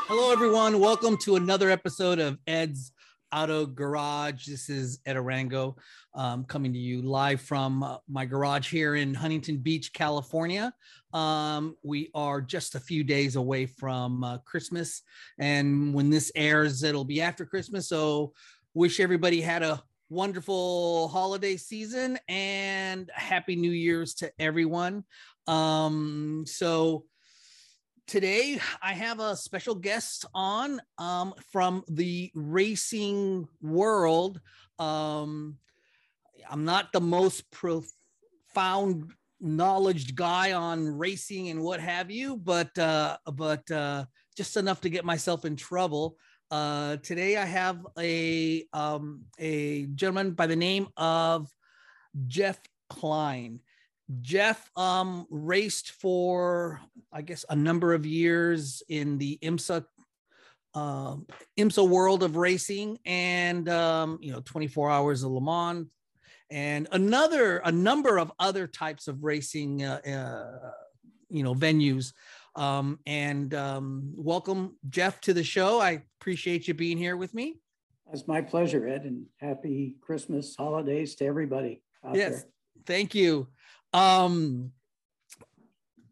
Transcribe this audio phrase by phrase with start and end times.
[0.07, 0.79] Hello, everyone.
[0.79, 2.93] Welcome to another episode of Ed's
[3.33, 4.47] Auto Garage.
[4.47, 5.77] This is Ed Arango
[6.15, 10.73] um, coming to you live from uh, my garage here in Huntington Beach, California.
[11.13, 15.03] Um, we are just a few days away from uh, Christmas.
[15.41, 17.89] And when this airs, it'll be after Christmas.
[17.89, 18.35] So,
[18.73, 25.05] wish everybody had a wonderful holiday season and happy new year's to everyone.
[25.47, 27.05] Um so
[28.07, 34.41] today i have a special guest on um from the racing world.
[34.79, 35.57] Um
[36.49, 43.17] i'm not the most profound knowledge guy on racing and what have you but uh
[43.35, 44.05] but uh
[44.37, 46.17] just enough to get myself in trouble
[46.51, 51.49] uh, today I have a um, a gentleman by the name of
[52.27, 53.61] Jeff Kline.
[54.21, 56.81] Jeff um, raced for
[57.13, 59.85] I guess a number of years in the IMSA
[60.75, 61.17] uh,
[61.59, 65.89] IMSA world of racing, and um, you know 24 hours of Le Mans,
[66.51, 70.71] and another a number of other types of racing uh, uh,
[71.29, 72.13] you know venues
[72.57, 75.81] um, and um, welcome, Jeff, to the show.
[75.81, 77.61] I appreciate you being here with me.
[78.13, 81.83] It's my pleasure, Ed, and happy Christmas holidays to everybody.
[82.15, 82.51] yes, there.
[82.87, 83.49] thank you.
[83.93, 84.73] Um,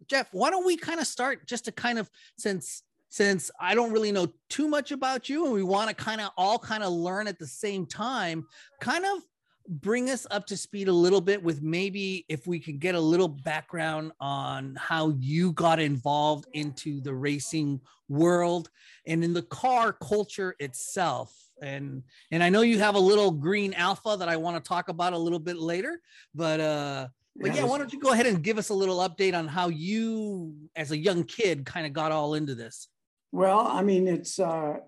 [0.07, 3.93] Jeff, why don't we kind of start just to kind of since since I don't
[3.93, 6.93] really know too much about you and we want to kind of all kind of
[6.93, 8.45] learn at the same time,
[8.81, 9.23] kind of
[9.69, 13.01] bring us up to speed a little bit with maybe if we could get a
[13.01, 18.71] little background on how you got involved into the racing world
[19.07, 21.35] and in the car culture itself.
[21.63, 24.89] And and i know you have a little green Alfa that i want to talk
[24.89, 26.01] about a little bit later
[26.35, 28.99] but uh but yeah, yeah why don't you go ahead and give us a little
[28.99, 32.89] update on how you as a young kid kind of got all into this?
[33.31, 34.79] Well i mean it's uh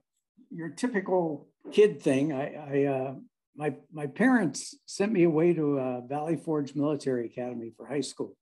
[0.51, 2.33] your typical kid thing.
[2.33, 3.15] I i uh
[3.57, 8.37] my my parents sent me away to uh, Valley Forge Military Academy for high school,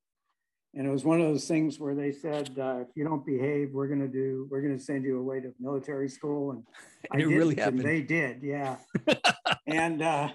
[0.75, 3.73] and it was one of those things where they said, uh, "If you don't behave,
[3.73, 6.65] we're gonna do we're gonna send you away to military school." And
[7.13, 7.81] I it really happened.
[7.81, 8.77] they did, yeah.
[9.67, 10.31] and uh,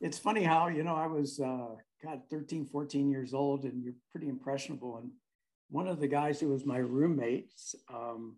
[0.00, 3.94] it's funny how you know I was uh, God 13, 14 years old, and you're
[4.10, 4.98] pretty impressionable.
[4.98, 5.10] And
[5.70, 8.36] one of the guys who was my roommate's um,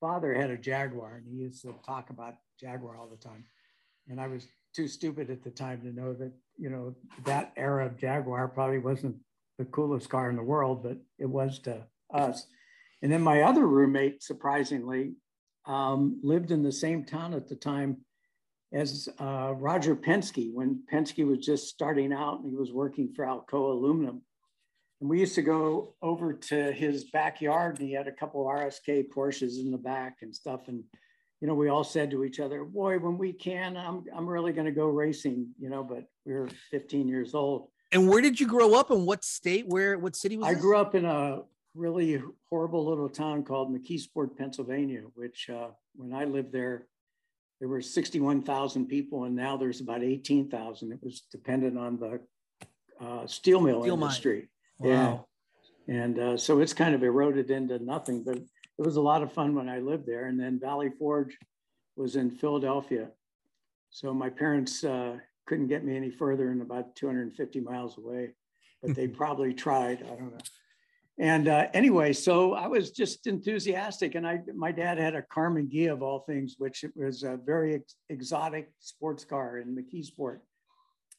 [0.00, 3.44] father had a Jaguar, and he used to talk about Jaguar all the time.
[4.08, 6.94] And I was too stupid at the time to know that you know
[7.24, 9.16] that era of Jaguar probably wasn't
[9.58, 12.46] the coolest car in the world, but it was to us.
[13.02, 15.14] And then my other roommate, surprisingly,
[15.66, 17.98] um, lived in the same town at the time
[18.72, 23.24] as uh, Roger Penske when Penske was just starting out and he was working for
[23.24, 24.22] Alcoa Aluminum.
[25.00, 29.08] And we used to go over to his backyard and he had a couple RSK
[29.14, 30.68] Porsches in the back and stuff.
[30.68, 30.84] And
[31.42, 34.52] you know, we all said to each other, boy, when we can, I'm, I'm really
[34.52, 37.66] going to go racing, you know, but we were 15 years old.
[37.90, 40.62] And where did you grow up and what state, where, what city was I this?
[40.62, 41.40] grew up in a
[41.74, 46.86] really horrible little town called McKeesport, Pennsylvania, which uh, when I lived there,
[47.58, 50.92] there were 61,000 people and now there's about 18,000.
[50.92, 52.20] It was dependent on the
[53.04, 54.48] uh, steel mill steel industry.
[54.78, 54.90] Mine.
[54.90, 55.26] Wow.
[55.88, 56.02] Yeah.
[56.02, 58.38] And uh, so it's kind of eroded into nothing, but
[58.82, 60.26] it was a lot of fun when I lived there.
[60.26, 61.38] And then Valley Forge
[61.94, 63.10] was in Philadelphia.
[63.90, 68.34] So my parents uh, couldn't get me any further than about 250 miles away,
[68.82, 70.02] but they probably tried.
[70.02, 70.38] I don't know.
[71.18, 75.70] And uh, anyway, so I was just enthusiastic, and I my dad had a Karmann
[75.70, 80.38] Ghia of all things, which was a very ex- exotic sports car in McKeesport.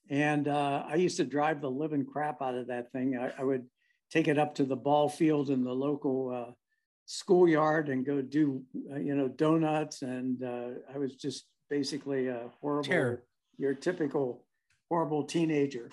[0.09, 3.17] And uh, I used to drive the living crap out of that thing.
[3.17, 3.65] I, I would
[4.11, 6.51] take it up to the ball field in the local uh,
[7.05, 10.01] schoolyard and go do, uh, you know, donuts.
[10.01, 13.23] And uh, I was just basically a horrible, Terror.
[13.57, 14.45] your typical
[14.89, 15.89] horrible teenager.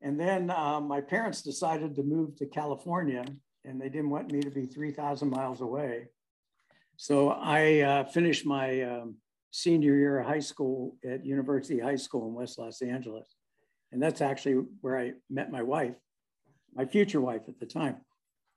[0.00, 3.24] And then uh, my parents decided to move to California
[3.64, 6.08] and they didn't want me to be 3,000 miles away.
[6.96, 9.16] So I uh, finished my um,
[9.50, 13.36] senior year of high school at University High School in West Los Angeles.
[13.92, 15.94] And that's actually where I met my wife,
[16.74, 17.96] my future wife at the time.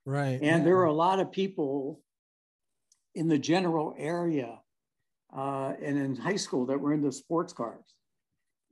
[0.06, 0.38] Right.
[0.40, 2.00] And there were a lot of people
[3.16, 4.60] in the general area
[5.36, 7.84] uh, and in high school that were into sports cars.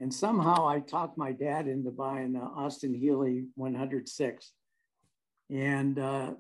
[0.01, 4.53] And somehow I talked my dad into buying the Austin Healey 106.
[5.51, 6.35] And uh,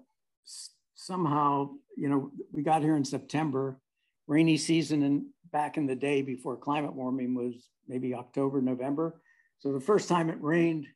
[0.94, 3.80] somehow, you know, we got here in September,
[4.28, 9.20] rainy season, and back in the day before climate warming was maybe October, November.
[9.58, 10.86] So the first time it rained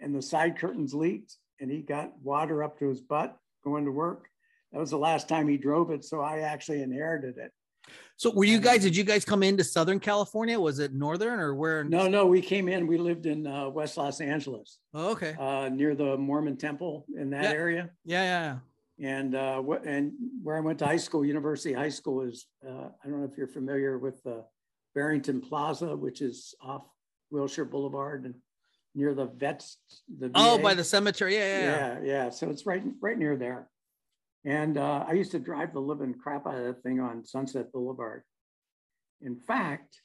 [0.00, 3.90] and the side curtains leaked and he got water up to his butt going to
[3.90, 4.28] work.
[4.72, 6.04] That was the last time he drove it.
[6.04, 7.52] So I actually inherited it.
[8.16, 10.58] So were you guys, did you guys come into Southern California?
[10.58, 11.84] Was it Northern or where?
[11.84, 14.78] No, no, we came in, we lived in uh, West Los Angeles.
[14.94, 15.34] Oh, okay.
[15.38, 17.50] Uh, near the Mormon temple in that yeah.
[17.50, 17.90] area.
[18.04, 18.58] Yeah, yeah.
[19.06, 20.12] And uh, what and
[20.42, 23.36] where I went to high school, University High School is uh, I don't know if
[23.36, 24.44] you're familiar with the
[24.94, 26.82] Barrington Plaza, which is off
[27.32, 28.34] Wilshire Boulevard and
[28.94, 29.78] near the vets.
[30.18, 31.36] The oh, by the cemetery.
[31.36, 32.30] Yeah, yeah, yeah, yeah.
[32.30, 33.68] So it's right right near there.
[34.44, 37.72] And uh, I used to drive the living crap out of that thing on Sunset
[37.72, 38.22] Boulevard.
[39.22, 40.00] In fact,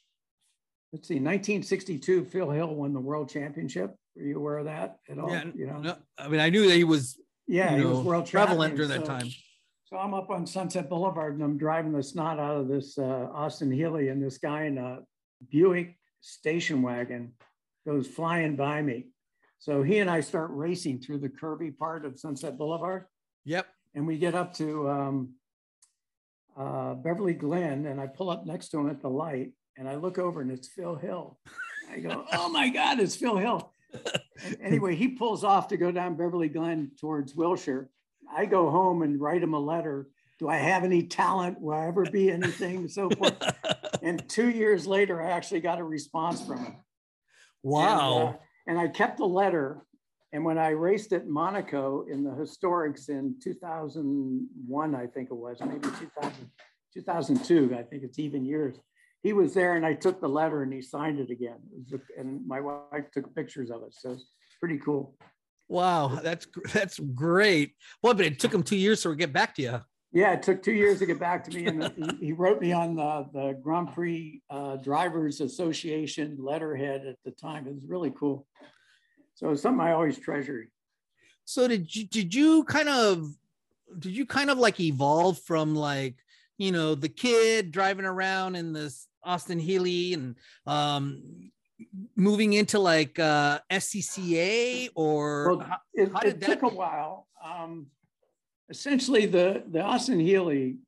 [0.92, 3.94] let's see, 1962, Phil Hill won the world championship.
[4.16, 5.30] Were you aware of that at all?
[5.30, 8.00] Yeah, you know, no, I mean, I knew that he was yeah, you know, was
[8.00, 9.28] world prevalent during so, that time.
[9.84, 13.28] So I'm up on Sunset Boulevard and I'm driving the snot out of this uh,
[13.32, 15.00] Austin Healey, and this guy in a
[15.50, 17.32] Buick station wagon
[17.86, 19.06] goes flying by me.
[19.58, 23.04] So he and I start racing through the curvy part of Sunset Boulevard.
[23.44, 23.66] Yep.
[23.94, 25.34] And we get up to um,
[26.56, 29.96] uh, Beverly Glen, and I pull up next to him at the light, and I
[29.96, 31.38] look over, and it's Phil Hill.
[31.90, 33.72] I go, "Oh my God, it's Phil Hill!"
[34.60, 37.90] anyway, he pulls off to go down Beverly Glen towards Wilshire.
[38.32, 40.08] I go home and write him a letter.
[40.38, 41.60] Do I have any talent?
[41.60, 42.88] Will I ever be anything?
[42.88, 43.34] So forth.
[44.02, 46.76] and two years later, I actually got a response from him.
[47.62, 48.18] Wow.
[48.18, 49.82] And, uh, and I kept the letter.
[50.32, 55.58] And when I raced at Monaco in the historics in 2001, I think it was,
[55.60, 56.50] maybe 2000,
[56.94, 58.76] 2002, I think it's even years
[59.22, 61.58] he was there and I took the letter and he signed it again.
[61.72, 63.94] It a, and my wife took pictures of it.
[63.94, 64.24] So it's
[64.58, 65.14] pretty cool.
[65.68, 67.74] Wow, that's that's great.
[68.02, 69.80] Well, but it took him two years to get back to you.
[70.12, 72.96] Yeah, it took two years to get back to me, and he, wrote me on
[72.96, 77.66] the, the Grand Prix uh, Drivers Association letterhead at the time.
[77.66, 78.46] It was really cool.
[79.34, 80.68] So it's something I always treasured.
[81.44, 83.26] So did you did you kind of
[83.98, 86.16] did you kind of like evolve from like
[86.58, 90.36] you know the kid driving around in this Austin Healey and
[90.66, 91.50] um,
[92.16, 97.26] moving into like uh, SCCA or well, it, how, it took a while.
[97.42, 97.86] Um,
[98.70, 100.78] essentially, the the Austin Healey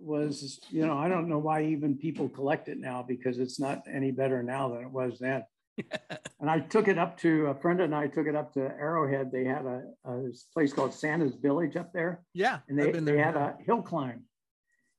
[0.00, 3.82] was you know I don't know why even people collect it now because it's not
[3.92, 5.44] any better now than it was then.
[6.40, 9.30] and I took it up to a friend and I took it up to Arrowhead.
[9.30, 12.22] They had a, a place called Santa's Village up there.
[12.32, 14.24] Yeah, and they, they had a hill climb.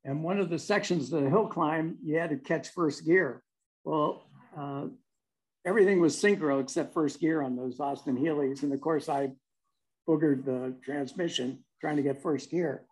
[0.06, 3.42] And one of the sections of the hill climb, you had to catch first gear.
[3.84, 4.86] Well, uh,
[5.66, 8.64] everything was synchro except first gear on those Austin Healeys.
[8.64, 9.32] And of course, I
[10.08, 12.84] boogered the transmission trying to get first gear.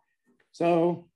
[0.51, 1.07] So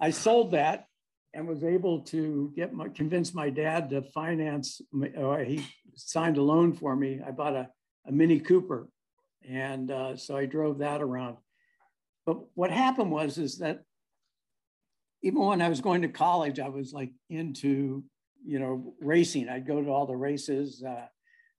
[0.00, 0.86] I sold that
[1.34, 4.80] and was able to get my, convince my dad to finance.
[4.92, 7.20] My, uh, he signed a loan for me.
[7.26, 7.68] I bought a,
[8.06, 8.88] a Mini Cooper,
[9.48, 11.36] and uh, so I drove that around.
[12.24, 13.82] But what happened was is that
[15.22, 18.04] even when I was going to college, I was like into,
[18.46, 19.48] you know, racing.
[19.48, 20.82] I'd go to all the races.
[20.82, 21.06] Uh,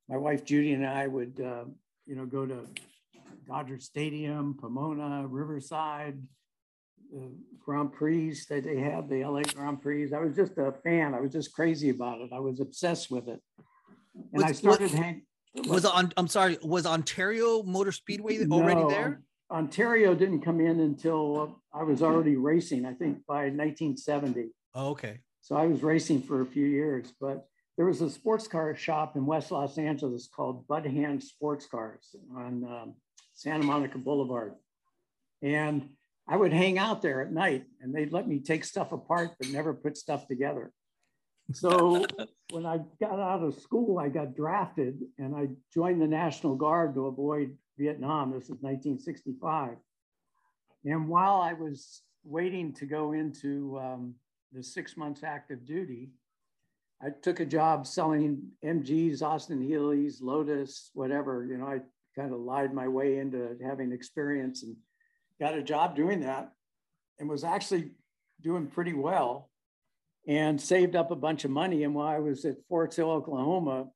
[0.08, 1.66] my wife Judy and I would, uh,
[2.06, 2.66] you know, go to
[3.50, 6.22] Dodger Stadium, Pomona, Riverside,
[7.12, 10.14] the Grand Prix that they had, the LA Grand Prix.
[10.14, 11.16] I was just a fan.
[11.16, 12.30] I was just crazy about it.
[12.32, 13.42] I was obsessed with it.
[14.34, 15.24] And I started hanging.
[15.68, 16.14] Was on?
[16.16, 16.60] I'm sorry.
[16.62, 19.24] Was Ontario Motor Speedway already no, there?
[19.50, 24.50] Ontario didn't come in until I was already racing, I think by 1970.
[24.76, 25.22] Oh, okay.
[25.42, 29.16] So I was racing for a few years, but there was a sports car shop
[29.16, 32.94] in West Los Angeles called Bud Hand Sports Cars on um,
[33.40, 34.54] Santa Monica Boulevard.
[35.42, 35.88] And
[36.28, 39.48] I would hang out there at night and they'd let me take stuff apart, but
[39.48, 40.74] never put stuff together.
[41.54, 42.06] So
[42.52, 46.96] when I got out of school, I got drafted and I joined the National Guard
[46.96, 48.32] to avoid Vietnam.
[48.32, 49.78] This is 1965.
[50.84, 54.16] And while I was waiting to go into um,
[54.52, 56.10] the six months active duty,
[57.02, 61.46] I took a job selling MGs, Austin Healey's, Lotus, whatever.
[61.46, 61.80] You know, I
[62.20, 64.76] kind of lied my way into having experience and
[65.40, 66.52] got a job doing that
[67.18, 67.92] and was actually
[68.42, 69.50] doing pretty well
[70.28, 71.84] and saved up a bunch of money.
[71.84, 73.88] And while I was at Fort Sill, Oklahoma,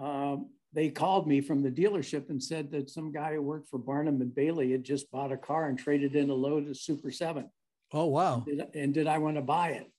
[0.00, 3.78] um, they called me from the dealership and said that some guy who worked for
[3.78, 7.48] Barnum and Bailey had just bought a car and traded in a Lotus Super 7.
[7.92, 8.44] Oh, wow.
[8.46, 9.90] And did, and did I want to buy it?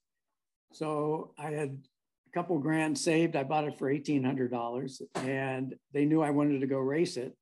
[0.74, 1.78] So I had
[2.28, 3.36] a couple grand saved.
[3.36, 7.36] I bought it for $1,800 and they knew I wanted to go race it.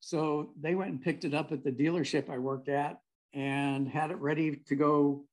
[0.00, 2.98] So they went and picked it up at the dealership I worked at
[3.32, 5.24] and had it ready to go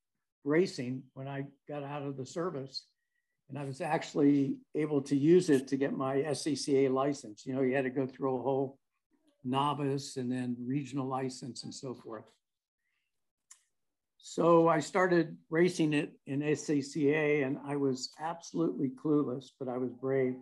[0.44, 2.86] racing when I got out of the service.
[3.50, 7.46] And I was actually able to use it to get my SCCA license.
[7.46, 8.78] You know, you had to go through a whole
[9.44, 12.26] novice and then regional license and so forth.
[14.22, 19.92] So I started racing it in SCCA and I was absolutely clueless, but I was
[19.94, 20.36] brave,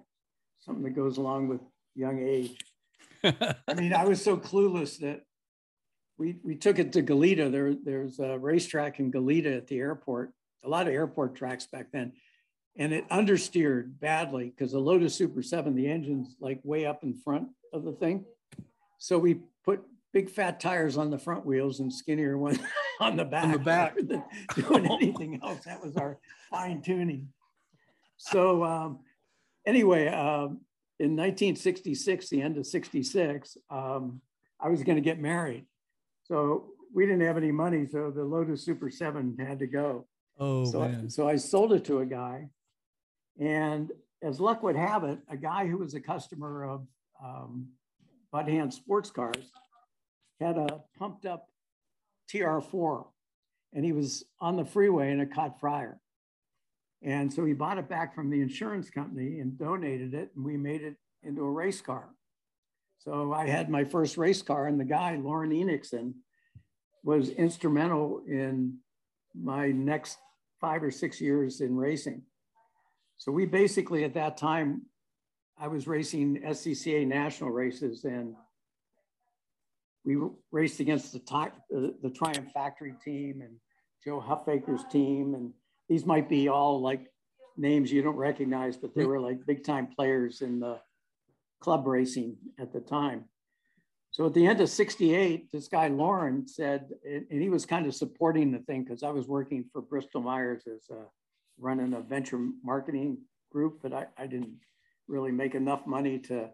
[0.60, 1.62] something that goes along with
[1.96, 2.58] young age.
[3.24, 5.22] I mean, I was so clueless that
[6.18, 7.52] we, we took it to Goleta.
[7.52, 11.92] There, there's a racetrack in Goleta at the airport, a lot of airport tracks back
[11.92, 12.14] then.
[12.78, 17.14] And it understeered badly because the Lotus Super 7, the engine's like way up in
[17.14, 18.26] front of the thing.
[18.98, 22.60] So we put big fat tires on the front wheels and skinnier ones
[23.00, 23.44] on the back.
[23.44, 23.98] On the back.
[24.56, 25.66] doing anything else.
[25.66, 27.30] That was our fine tuning.
[28.18, 29.00] So um,
[29.66, 30.62] anyway, um,
[31.00, 34.22] in 1966, the end of 66, um,
[34.60, 35.66] I was going to get married.
[36.24, 37.86] So we didn't have any money.
[37.86, 40.08] So the Lotus Super 7 had to go.
[40.40, 41.04] Oh, so, man.
[41.06, 42.50] I, so I sold it to a guy.
[43.40, 43.92] And
[44.24, 46.88] as luck would have it, a guy who was a customer of
[47.24, 47.68] um,
[48.32, 49.52] Bud Hand Sports Cars
[50.40, 51.50] had a pumped up
[52.34, 53.06] TR4
[53.74, 56.00] and he was on the freeway and it caught fire.
[57.04, 60.58] And so he bought it back from the insurance company and donated it, and we
[60.58, 62.10] made it into a race car.
[62.98, 66.14] So I had my first race car, and the guy, Lauren Enixon,
[67.04, 68.80] was instrumental in
[69.36, 70.18] my next
[70.60, 72.24] five or six years in racing.
[73.18, 74.82] So we basically, at that time,
[75.60, 78.36] I was racing SCCA national races, and
[80.08, 80.18] we
[80.54, 83.58] raced against the, the, the Triumph Factory team and
[84.06, 85.34] Joe Huffaker's team.
[85.34, 85.52] And
[85.90, 87.12] these might be all like
[87.58, 90.80] names you don't recognize, but they were like big time players in the
[91.60, 93.26] club racing at the time.
[94.12, 97.94] So at the end of 68, this guy Lauren said, and he was kind of
[97.94, 101.02] supporting the thing because I was working for Bristol Myers as a,
[101.60, 103.18] running a venture marketing
[103.52, 104.56] group, but I, I didn't
[105.10, 106.50] really make enough money to,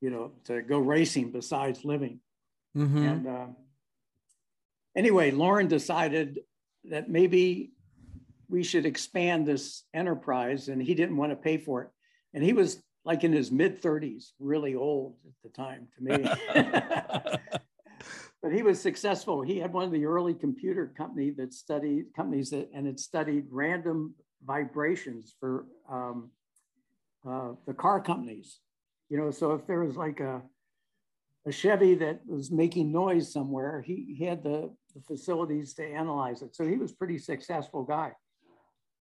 [0.00, 2.18] you know, to go racing besides living.
[2.76, 2.98] Mm-hmm.
[2.98, 3.46] And uh,
[4.96, 6.40] anyway, Lauren decided
[6.84, 7.72] that maybe
[8.48, 11.88] we should expand this enterprise, and he didn't want to pay for it.
[12.34, 16.28] And he was like in his mid 30s, really old at the time to me.
[18.42, 19.42] but he was successful.
[19.42, 23.46] He had one of the early computer company that studied companies that and it studied
[23.50, 24.14] random
[24.44, 26.30] vibrations for um,
[27.28, 28.60] uh, the car companies.
[29.08, 30.42] You know, so if there was like a
[31.46, 36.42] a Chevy that was making noise somewhere, he, he had the, the facilities to analyze
[36.42, 36.54] it.
[36.54, 38.12] So he was pretty successful guy.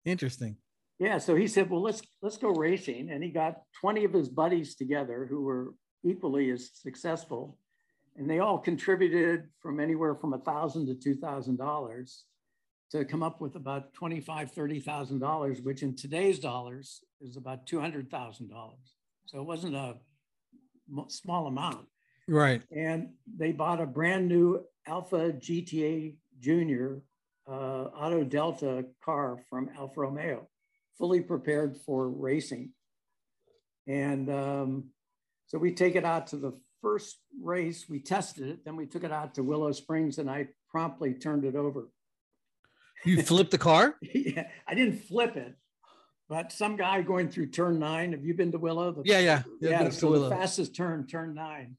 [0.04, 0.56] Interesting.
[0.98, 1.18] Yeah.
[1.18, 3.10] So he said, well, let's let's go racing.
[3.10, 5.74] And he got 20 of his buddies together who were
[6.04, 7.58] equally as successful.
[8.16, 12.24] And they all contributed from anywhere from a thousand to two thousand dollars
[12.92, 14.22] to come up with about $25,
[14.54, 18.50] $30,000, which in today's dollars is about $200,000.
[19.24, 19.94] So it wasn't a
[21.08, 21.86] small amount.
[22.28, 22.62] Right.
[22.74, 27.02] And they bought a brand new Alfa GTA Junior
[27.48, 30.48] uh, Autodelta car from Alfa Romeo,
[30.98, 32.70] fully prepared for racing.
[33.86, 34.84] And um,
[35.46, 39.04] so we take it out to the first race, we tested it, then we took
[39.04, 41.88] it out to Willow Springs and I promptly turned it over.
[43.04, 43.96] You flipped the car?
[44.02, 45.56] yeah, I didn't flip it,
[46.28, 48.12] but some guy going through turn nine.
[48.12, 48.92] Have you been to Willow?
[48.92, 49.42] The, yeah, yeah.
[49.60, 50.28] Yeah, so Willow.
[50.28, 51.76] the fastest turn, turn nine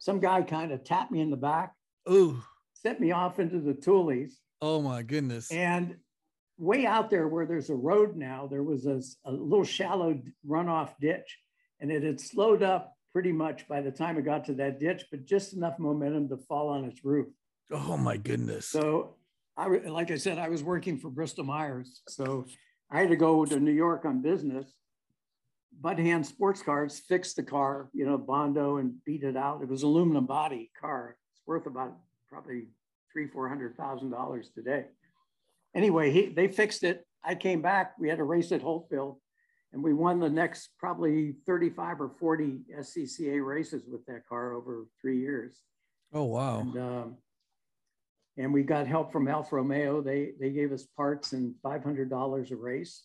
[0.00, 1.74] some guy kind of tapped me in the back.
[2.10, 2.42] Ooh.
[2.72, 4.32] Sent me off into the Tules.
[4.60, 5.52] Oh my goodness.
[5.52, 5.96] And
[6.58, 10.90] way out there where there's a road now, there was a, a little shallow runoff
[11.00, 11.38] ditch.
[11.80, 15.04] And it had slowed up pretty much by the time it got to that ditch,
[15.10, 17.28] but just enough momentum to fall on its roof.
[17.70, 18.66] Oh my goodness.
[18.66, 19.16] So
[19.56, 22.02] I like I said, I was working for Bristol Myers.
[22.08, 22.46] So
[22.90, 24.66] I had to go to New York on business.
[25.78, 29.62] Bud Hand Sports Cars fixed the car, you know, Bondo and beat it out.
[29.62, 31.16] It was aluminum body car.
[31.32, 31.96] It's worth about
[32.28, 32.68] probably
[33.12, 34.86] three, four hundred thousand dollars today.
[35.74, 37.06] Anyway, he, they fixed it.
[37.24, 37.94] I came back.
[37.98, 39.18] We had a race at Holtville,
[39.72, 44.86] and we won the next probably 35 or 40 SCCA races with that car over
[45.00, 45.62] three years.
[46.12, 46.60] Oh wow!
[46.60, 47.16] And, um,
[48.36, 50.00] and we got help from Alfa Romeo.
[50.00, 53.04] They they gave us parts and five hundred dollars a race,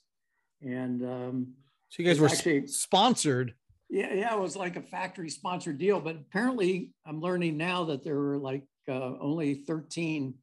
[0.62, 1.54] and um,
[1.96, 3.54] so you guys were actually sponsored.
[3.90, 6.02] Yeah, yeah, it was like a factory sponsored deal.
[6.02, 10.34] But apparently, I'm learning now that there were like uh, only 13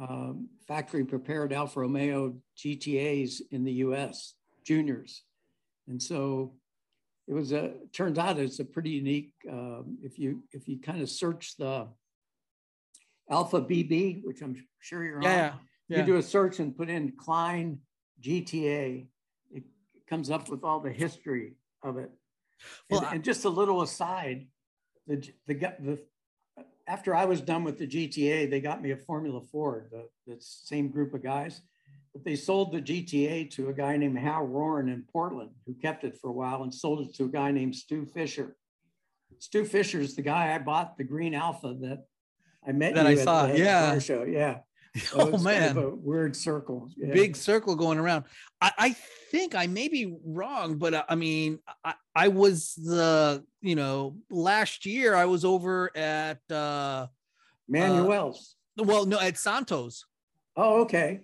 [0.00, 4.32] um, factory prepared Alfa Romeo GTAs in the U.S.
[4.64, 5.24] juniors,
[5.88, 6.54] and so
[7.28, 7.74] it was a.
[7.92, 9.34] Turns out it's a pretty unique.
[9.50, 11.86] Um, if you if you kind of search the
[13.30, 15.58] Alfa BB, which I'm sure you're yeah, on,
[15.90, 15.98] yeah.
[15.98, 17.80] you do a search and put in Kline
[18.22, 19.08] GTA,
[20.12, 22.10] comes up with all the history of it.
[22.90, 24.46] Well, and, I, and just a little aside,
[25.06, 25.16] the
[25.46, 25.98] the the
[26.86, 30.36] after I was done with the GTA, they got me a Formula Ford, the, the
[30.38, 31.62] same group of guys.
[32.12, 36.04] But they sold the GTA to a guy named Hal Roran in Portland, who kept
[36.04, 38.54] it for a while and sold it to a guy named Stu Fisher.
[39.38, 42.04] Stu Fisher is the guy I bought the green Alfa that
[42.68, 43.46] I met that I saw.
[43.46, 43.98] The, yeah.
[43.98, 44.24] show.
[44.24, 44.58] Yeah.
[45.14, 46.88] oh man, kind of weird circle.
[46.96, 47.12] Yeah.
[47.12, 48.24] Big circle going around.
[48.60, 48.96] I, I,
[49.30, 54.16] think I may be wrong, but uh, I mean, I, I was the you know
[54.30, 57.06] last year I was over at uh
[57.68, 58.56] Manuel's.
[58.78, 60.04] Uh, well, no, at Santos.
[60.56, 61.20] Oh, okay.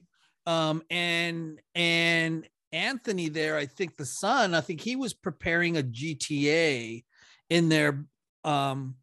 [0.46, 5.82] Um, and and Anthony there, I think the son, I think he was preparing a
[5.82, 7.04] GTA
[7.50, 8.06] in there
[8.44, 8.94] um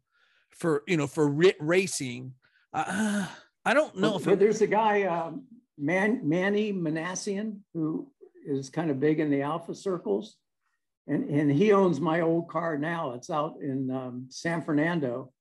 [0.50, 1.28] for you know for
[1.60, 2.34] racing.
[2.72, 3.26] Uh,
[3.66, 5.42] I don't know well, if it, there's a guy, um,
[5.76, 8.10] Man, Manny Manassian, who
[8.46, 10.36] is kind of big in the Alfa circles,
[11.06, 13.12] and and he owns my old car now.
[13.12, 15.32] It's out in um, San Fernando,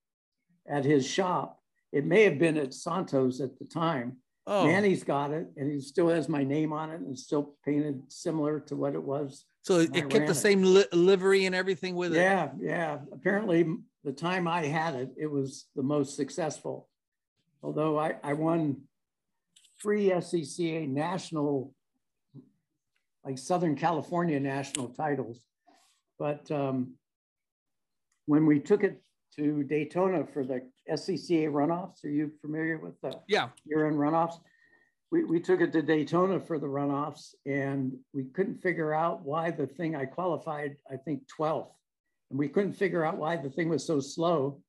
[0.68, 1.60] at his shop.
[1.94, 4.18] It may have been at Santos at the time.
[4.48, 4.66] Oh.
[4.66, 8.60] Manny's got it, and he still has my name on it, and still painted similar
[8.62, 9.46] to what it was.
[9.62, 10.36] So it kept the it.
[10.36, 12.20] same li- livery and everything with it.
[12.20, 13.00] Yeah, yeah.
[13.14, 13.66] Apparently,
[14.04, 16.90] the time I had it, it was the most successful
[17.66, 18.78] although I, I won
[19.82, 21.74] three SCCA national,
[23.26, 25.40] like Southern California national titles.
[26.20, 26.94] But um,
[28.28, 29.02] when we took it
[29.38, 34.36] to Daytona for the SCCA runoffs, are you familiar with the yeah year-end runoffs?
[35.12, 39.50] We, we took it to Daytona for the runoffs and we couldn't figure out why
[39.50, 41.72] the thing I qualified, I think 12th.
[42.30, 44.62] And we couldn't figure out why the thing was so slow.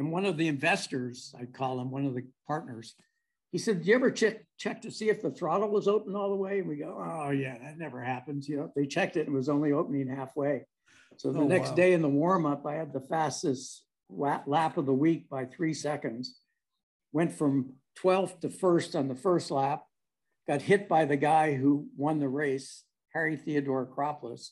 [0.00, 2.94] And one of the investors, I'd call him one of the partners,
[3.52, 6.30] he said, "Do you ever check check to see if the throttle was open all
[6.30, 9.26] the way?" And we go, "Oh yeah, that never happens." You know, they checked it
[9.26, 10.64] and it was only opening halfway.
[11.18, 11.74] So the oh, next wow.
[11.74, 15.74] day in the warm up, I had the fastest lap of the week by three
[15.74, 16.40] seconds.
[17.12, 19.84] Went from 12th to first on the first lap.
[20.48, 24.48] Got hit by the guy who won the race, Harry Theodoracopulos.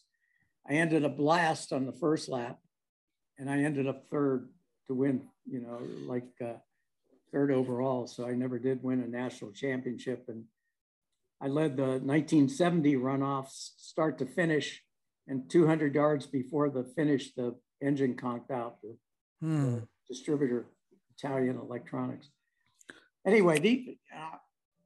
[0.69, 2.59] I ended up last on the first lap,
[3.39, 4.51] and I ended up third
[4.89, 6.59] to win, you know, like uh,
[7.33, 8.07] third overall.
[8.07, 10.25] So I never did win a national championship.
[10.29, 10.45] And
[11.41, 14.83] I led the 1970 runoffs start to finish.
[15.27, 18.97] And 200 yards before the finish, the engine conked out, the,
[19.41, 19.75] hmm.
[19.75, 20.67] the distributor,
[21.17, 22.29] Italian Electronics.
[23.27, 24.39] Anyway, the, uh,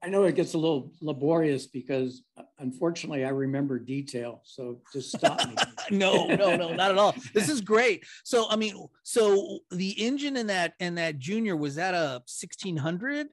[0.05, 4.41] I know it gets a little laborious because uh, unfortunately I remember detail.
[4.45, 5.55] So just stop me.
[5.97, 7.15] no, no, no, not at all.
[7.35, 8.05] This is great.
[8.25, 13.29] So I mean, so the engine in that in that junior was that a 1600?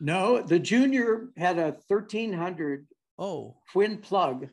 [0.00, 2.86] No, the junior had a 1300
[3.18, 4.48] oh twin plug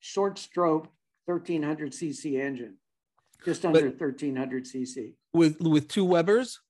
[0.00, 0.88] short stroke
[1.24, 2.76] 1300 cc engine.
[3.44, 5.14] Just under but 1300 cc.
[5.32, 6.60] With with two Webers?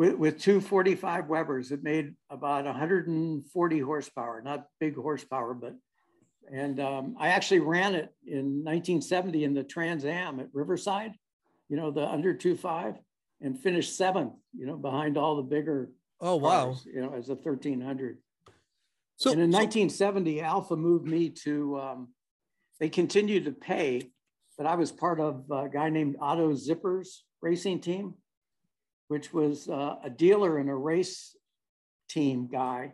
[0.00, 1.72] With, with two 45 Webers.
[1.72, 5.74] It made about 140 horsepower, not big horsepower, but,
[6.50, 11.12] and um, I actually ran it in 1970 in the Trans Am at Riverside,
[11.68, 12.96] you know, the under 2.5
[13.42, 15.90] and finished seventh, you know, behind all the bigger.
[16.18, 16.64] Oh, wow.
[16.64, 18.16] Cars, you know, as a 1300.
[19.16, 22.08] So and in so, 1970, Alfa moved me to, um,
[22.78, 24.10] they continued to pay,
[24.56, 28.14] but I was part of a guy named Otto Zipper's racing team
[29.10, 31.34] which was uh, a dealer and a race
[32.08, 32.92] team guy.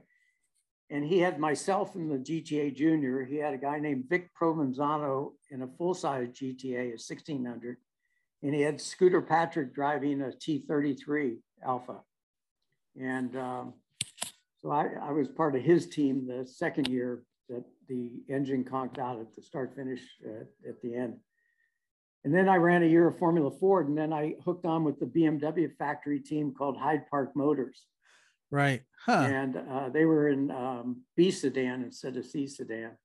[0.89, 3.23] And he had myself in the GTA Junior.
[3.23, 7.77] He had a guy named Vic Provenzano in a full size GTA, a 1600.
[8.43, 12.01] And he had Scooter Patrick driving a T33 Alfa.
[12.99, 13.75] And um,
[14.63, 18.99] so I, I was part of his team the second year that the engine conked
[18.99, 21.19] out at the start finish uh, at the end.
[22.27, 24.99] And then I ran a year of Formula Ford, and then I hooked on with
[24.99, 27.87] the BMW factory team called Hyde Park Motors.
[28.51, 28.83] Right.
[29.05, 29.29] Huh.
[29.31, 32.99] And uh, they were in um, B sedan instead of C sedan.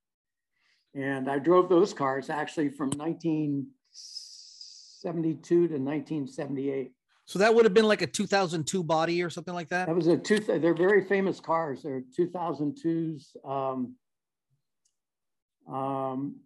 [0.96, 6.92] And I drove those cars actually from 1972 to 1978.
[7.26, 9.86] So that would have been like a 2002 body or something like that.
[9.86, 10.40] That was a two.
[10.40, 11.84] They're very famous cars.
[11.84, 13.94] They're 2002s um,
[15.72, 16.38] um,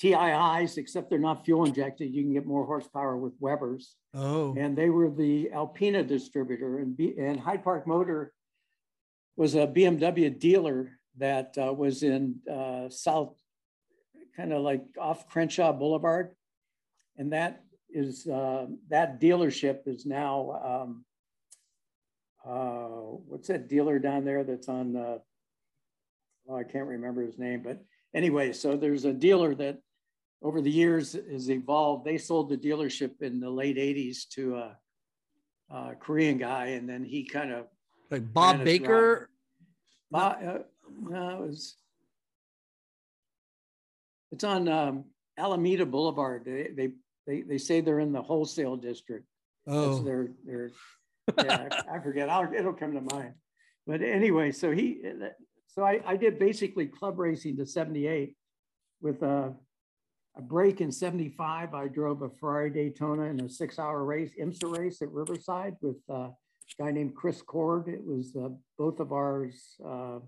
[0.00, 2.14] TIIs, except they're not fuel injected.
[2.14, 3.96] You can get more horsepower with Webers.
[4.14, 4.54] Oh.
[4.56, 8.32] And they were the Alpina distributor, and B, and Hyde Park Motor
[9.36, 13.34] was a BMW dealer that uh, was in uh, South,
[14.36, 16.34] kind of like off Crenshaw Boulevard,
[17.18, 21.04] and that is uh, that dealership is now um,
[22.46, 22.88] uh,
[23.28, 25.18] what's that dealer down there that's on uh,
[26.48, 27.82] oh, I can't remember his name, but
[28.14, 29.78] anyway, so there's a dealer that
[30.42, 32.04] over the years has evolved.
[32.04, 34.76] They sold the dealership in the late 80s to a,
[35.70, 37.66] a Korean guy, and then he kind of
[38.10, 39.28] like Bob Baker.
[40.10, 40.58] Bob, uh,
[41.00, 41.76] no, it was
[44.32, 45.04] it's on um,
[45.38, 46.44] Alameda Boulevard.
[46.44, 46.90] They, they
[47.26, 49.26] they they say they're in the wholesale district.
[49.66, 50.70] Oh, That's their their.
[51.38, 52.28] Yeah, I, I forget.
[52.28, 53.34] I'll, it'll come to mind.
[53.86, 55.00] But anyway, so he,
[55.68, 58.34] so I, I did basically club racing to 78
[59.00, 59.54] with a,
[60.36, 61.74] a break in 75.
[61.74, 65.96] I drove a Ferrari Daytona in a six hour race, IMSA race at Riverside with
[66.08, 66.30] a
[66.78, 67.88] guy named Chris Cord.
[67.88, 70.20] It was uh, both of ours uh,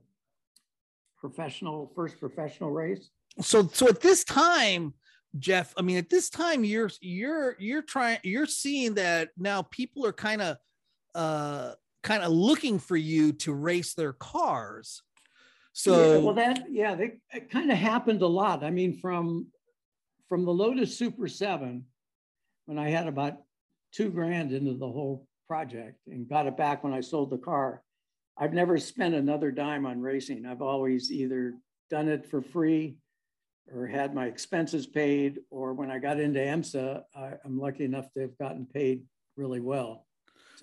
[1.18, 3.10] professional, first professional race.
[3.40, 4.94] so so at this time,
[5.38, 10.04] Jeff, I mean, at this time, you're you're you're trying you're seeing that now people
[10.04, 10.56] are kind of
[11.14, 15.02] uh kind of looking for you to race their cars.
[15.72, 18.62] So yeah, well, that yeah, they, it kind of happened a lot.
[18.62, 19.46] I mean, from
[20.32, 21.84] from the Lotus Super Seven,
[22.64, 23.36] when I had about
[23.92, 27.82] two grand into the whole project and got it back when I sold the car,
[28.38, 30.46] I've never spent another dime on racing.
[30.46, 31.52] I've always either
[31.90, 32.96] done it for free
[33.70, 38.10] or had my expenses paid, or when I got into IMSA, I, I'm lucky enough
[38.14, 39.02] to have gotten paid
[39.36, 40.06] really well.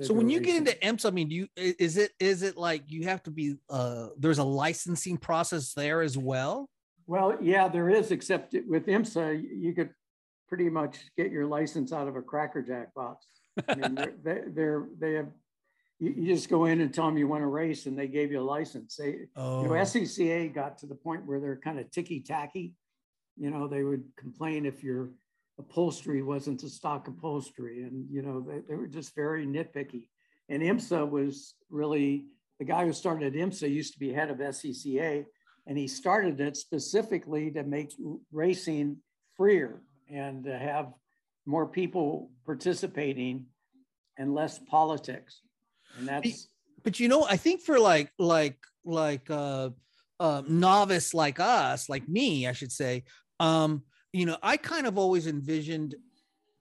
[0.02, 2.86] so when you get into EMS, I mean, do you is it is it like
[2.88, 6.68] you have to be uh there's a licensing process there as well?
[7.10, 9.90] Well, yeah, there is, except with IMSA, you could
[10.48, 13.26] pretty much get your license out of a Cracker Jack box.
[13.68, 15.30] I mean, they're, they- they're, they have,
[16.00, 18.32] you, you just go in and tell them you want to race and they gave
[18.32, 18.96] you a license.
[18.96, 22.76] They, you know, Oh, SCCA got to the point where they're kind of ticky tacky.
[23.38, 25.10] You know, they would complain if your
[25.58, 30.04] upholstery wasn't a stock upholstery and, you know, they, they were just very nitpicky.
[30.48, 32.26] And IMSA was really,
[32.60, 35.26] the guy who started IMSA used to be head of SCCA
[35.70, 37.94] and he started it specifically to make
[38.32, 38.98] racing
[39.38, 40.92] freer and to have
[41.46, 43.46] more people participating
[44.18, 45.42] and less politics.
[45.98, 46.50] And that's,
[46.84, 49.70] but you know, I think for like like like uh,
[50.20, 53.04] uh novice like us, like me, I should say,
[53.40, 55.94] um, you know, I kind of always envisioned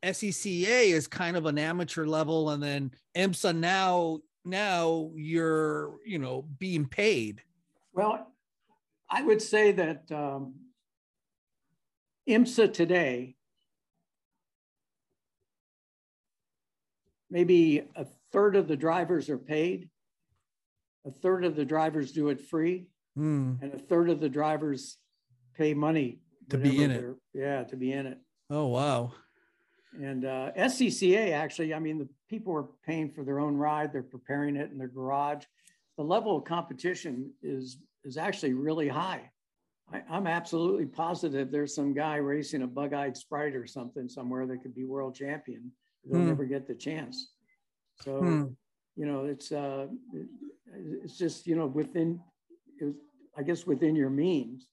[0.04, 6.44] SECA as kind of an amateur level, and then IMSA now now you're you know
[6.58, 7.40] being paid.
[7.94, 8.26] well,
[9.10, 10.54] I would say that um,
[12.28, 13.36] IMSA today,
[17.30, 19.88] maybe a third of the drivers are paid,
[21.06, 23.54] a third of the drivers do it free, Hmm.
[23.62, 24.96] and a third of the drivers
[25.56, 27.04] pay money To be in it.
[27.34, 28.18] Yeah, to be in it.
[28.50, 29.12] Oh wow.
[30.00, 33.92] And uh, SCCA actually, I mean, the people are paying for their own ride.
[33.92, 35.44] They're preparing it in their garage.
[35.96, 39.30] The level of competition is is actually really high.
[39.92, 44.62] I, I'm absolutely positive there's some guy racing a bug-eyed sprite or something somewhere that
[44.62, 45.70] could be world champion.
[46.04, 46.28] They'll Hmm.
[46.28, 47.34] never get the chance.
[47.96, 48.46] So Hmm.
[48.96, 49.86] you know, it's uh,
[51.04, 52.20] it's just you know within,
[52.80, 52.96] it was,
[53.36, 54.66] I guess within your means.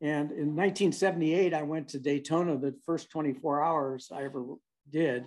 [0.00, 4.44] And in 1978, I went to Daytona, the first 24 hours I ever
[4.90, 5.24] did.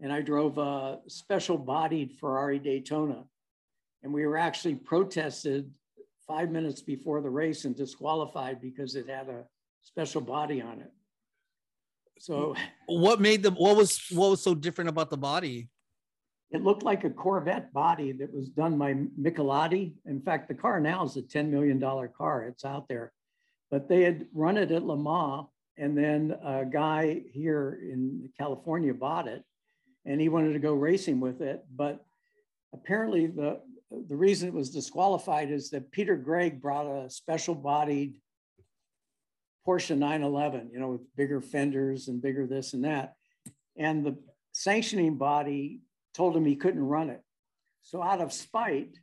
[0.00, 3.24] And I drove a special bodied Ferrari Daytona.
[4.02, 5.70] And we were actually protested
[6.32, 9.44] five minutes before the race and disqualified because it had a
[9.82, 10.90] special body on it.
[12.18, 12.54] So
[12.86, 13.54] What made them?
[13.54, 15.68] What was what was so different about the body?
[16.54, 19.94] it looked like a Corvette body that was done by Michelotti.
[20.04, 22.44] In fact, the car now is a $10 million car.
[22.44, 23.10] It's out there.
[23.70, 25.46] But they had run it at Le Mans,
[25.78, 29.42] and then a guy here in California bought it,
[30.04, 31.64] and he wanted to go racing with it.
[31.74, 32.04] But
[32.74, 33.60] apparently, the
[34.08, 38.14] the reason it was disqualified is that Peter Gregg brought a special bodied
[39.66, 43.14] Porsche 911, you know, with bigger fenders and bigger this and that.
[43.76, 44.16] And the
[44.52, 45.80] sanctioning body
[46.14, 47.22] told him he couldn't run it.
[47.82, 48.96] So out of spite,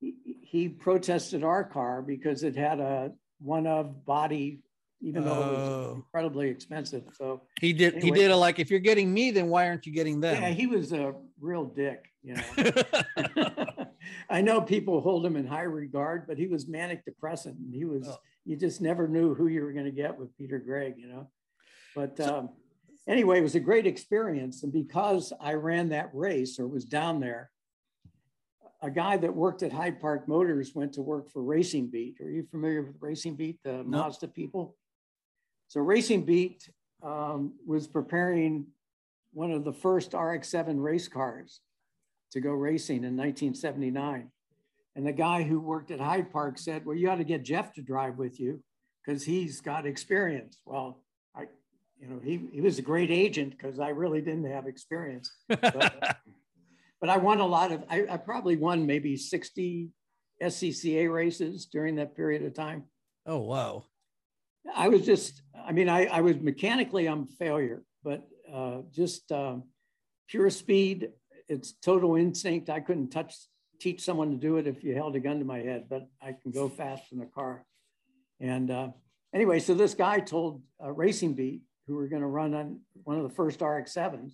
[0.00, 4.60] he, he protested our car because it had a one of body,
[5.00, 5.92] even though it was Oh.
[5.96, 7.04] incredibly expensive.
[7.14, 8.02] So He did.
[8.02, 8.58] He did a like.
[8.58, 10.40] If you're getting me, then why aren't you getting them?
[10.42, 12.42] yeah, he was a real dick, you know.
[14.28, 17.58] I know people hold him in high regard, but he was manic depressant.
[17.58, 18.18] And he was, Oh.
[18.44, 21.30] you just never knew who you were going to get with Peter Gregg, you know.
[21.94, 22.50] But um,
[23.06, 24.62] anyway, it was a great experience.
[24.62, 27.50] And because I ran that race or was down there,
[28.80, 32.20] a guy that worked at Hyde Park Motors went to work for Racing Beat.
[32.20, 33.84] Are you familiar with Racing Beat, the No.
[33.84, 34.76] Mazda people?
[35.68, 36.68] So Racing Beat
[37.02, 38.66] um, was preparing
[39.32, 41.60] one of the first RX-7 race cars
[42.32, 44.30] to go racing in 1979.
[44.94, 47.72] And the guy who worked at Hyde Park said, well, you ought to get Jeff
[47.74, 48.62] to drive with you
[49.04, 50.58] because he's got experience.
[50.66, 51.02] Well,
[51.34, 51.44] I,
[52.00, 55.30] you know, he, he was a great agent because I really didn't have experience.
[55.48, 55.62] But,
[57.00, 59.88] but I won a lot of, I, I probably won maybe 60
[60.42, 62.84] SCCA races during that period of time.
[63.26, 63.84] oh wow.
[64.74, 69.30] I was just, I mean, I, I was mechanically, I'm a failure, but uh, just
[69.32, 69.64] um,
[70.28, 71.10] pure speed,
[71.52, 72.70] it's total instinct.
[72.70, 73.34] I couldn't touch,
[73.78, 76.32] teach someone to do it if you held a gun to my head, but I
[76.32, 77.64] can go fast in a car.
[78.40, 78.88] And uh,
[79.34, 83.18] anyway, so this guy told uh, Racing Beat, who were going to run on one
[83.18, 84.32] of the first RX-7s,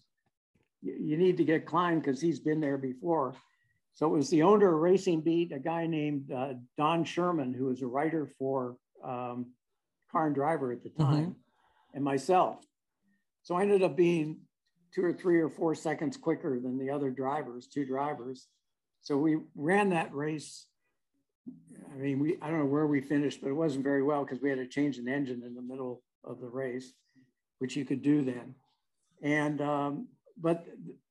[0.81, 3.35] you, you need to get Kline because he's been there before.
[3.95, 7.65] So it was the owner of Racing Beat, a guy named uh, Don Sherman, who
[7.65, 9.47] was a writer for um,
[10.13, 11.35] Car and Driver at the time,
[11.95, 12.65] and myself.
[13.43, 14.39] So I ended up being
[14.95, 18.49] two or three or four seconds quicker than the other drivers, two drivers.
[19.03, 20.67] So we ran that race.
[21.93, 24.41] I mean, we I don't know where we finished, but it wasn't very well because
[24.41, 26.93] we had to change an engine in the middle of the race,
[27.59, 28.55] which you could do then.
[29.23, 30.09] And um,
[30.41, 30.67] but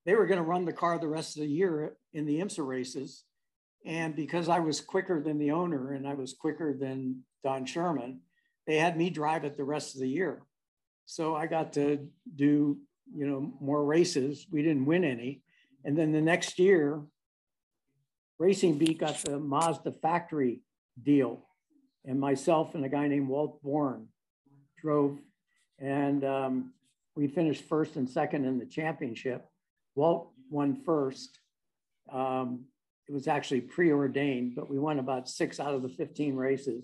[0.06, 2.66] they were going to run the car the rest of the year in the IMSA
[2.66, 3.24] races.
[3.86, 8.22] And because I was quicker than the owner and I was quicker than Don Sherman,
[8.66, 10.44] they had me drive it the rest of the year.
[11.06, 12.78] So I got to do,
[13.16, 14.48] you know, more races.
[14.52, 15.42] We didn't win any.
[15.84, 17.02] And then the next year,
[18.40, 20.62] Racing Beat got the Mazda factory
[21.02, 21.44] deal.
[22.06, 24.08] And myself and a guy named Walt Bohren
[24.82, 25.18] drove.
[25.80, 26.74] And um,
[27.16, 29.46] we finished first and second in the championship.
[29.96, 31.40] Walt won first.
[32.12, 32.66] Um,
[33.08, 36.84] it was actually preordained, but we won about six out of the 15 races.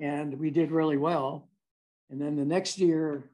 [0.00, 1.48] And we did really well.
[2.10, 3.29] And then the next year,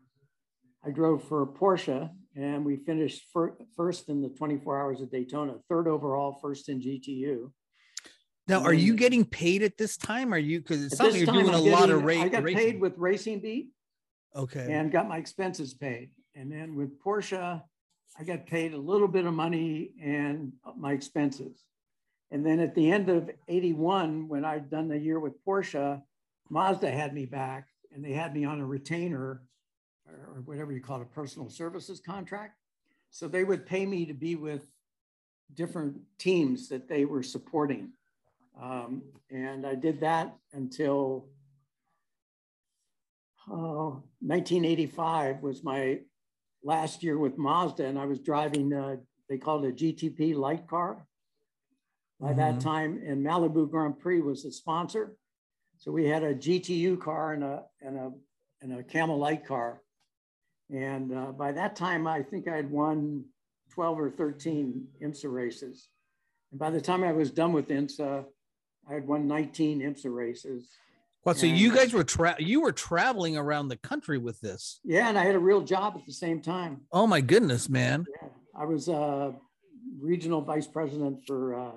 [0.84, 5.54] I drove for Porsche and we finished fir- first in the 24 hours of Daytona,
[5.68, 7.50] third overall, first in GTU.
[8.48, 10.32] Now, are you getting paid at this time?
[10.32, 12.28] Are you because it sounds like you're doing a I'm lot of getting- ra- I
[12.28, 12.58] got racing.
[12.60, 13.70] paid with Racing Beat
[14.36, 14.68] okay.
[14.72, 16.10] and got my expenses paid.
[16.36, 17.60] And then with Porsche,
[18.18, 21.64] I got paid a little bit of money and my expenses.
[22.30, 26.00] And then at the end of 81, when I'd done the year with Porsche,
[26.50, 29.42] Mazda had me back and they had me on a retainer
[30.08, 32.58] or whatever you call it, a personal services contract.
[33.10, 34.66] So they would pay me to be with
[35.54, 37.92] different teams that they were supporting.
[38.60, 41.28] Um, and I did that until
[43.48, 46.00] oh, 1985 was my
[46.62, 48.96] last year with Mazda, and I was driving, uh,
[49.28, 51.06] they called it a GTP light car.
[52.18, 52.36] By Mhm.
[52.36, 55.16] that time, and Malibu Grand Prix was the sponsor.
[55.76, 58.12] So we had a GTU car and a, and a,
[58.62, 59.82] and a Camel Light car.
[60.70, 63.24] And uh, by that time, I think I had won
[63.72, 65.88] 12 or 13 IMSA races.
[66.50, 68.24] And by the time I was done with IMSA,
[68.88, 70.68] I had won 19 IMSA races.
[71.24, 74.78] Well, so you guys were tra- you were traveling around the country with this.
[74.84, 76.82] Yeah, and I had a real job at the same time.
[76.92, 78.06] Oh my goodness, man!
[78.22, 79.32] Yeah, I was uh,
[79.98, 81.72] regional vice president for uh,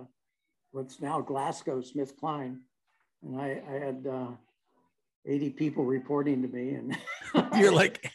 [0.69, 2.59] what's now GlaxoSmithKline,
[3.23, 4.27] and I, I had uh,
[5.29, 6.71] 80 people reporting to me.
[6.71, 6.97] And
[7.57, 8.11] You're like,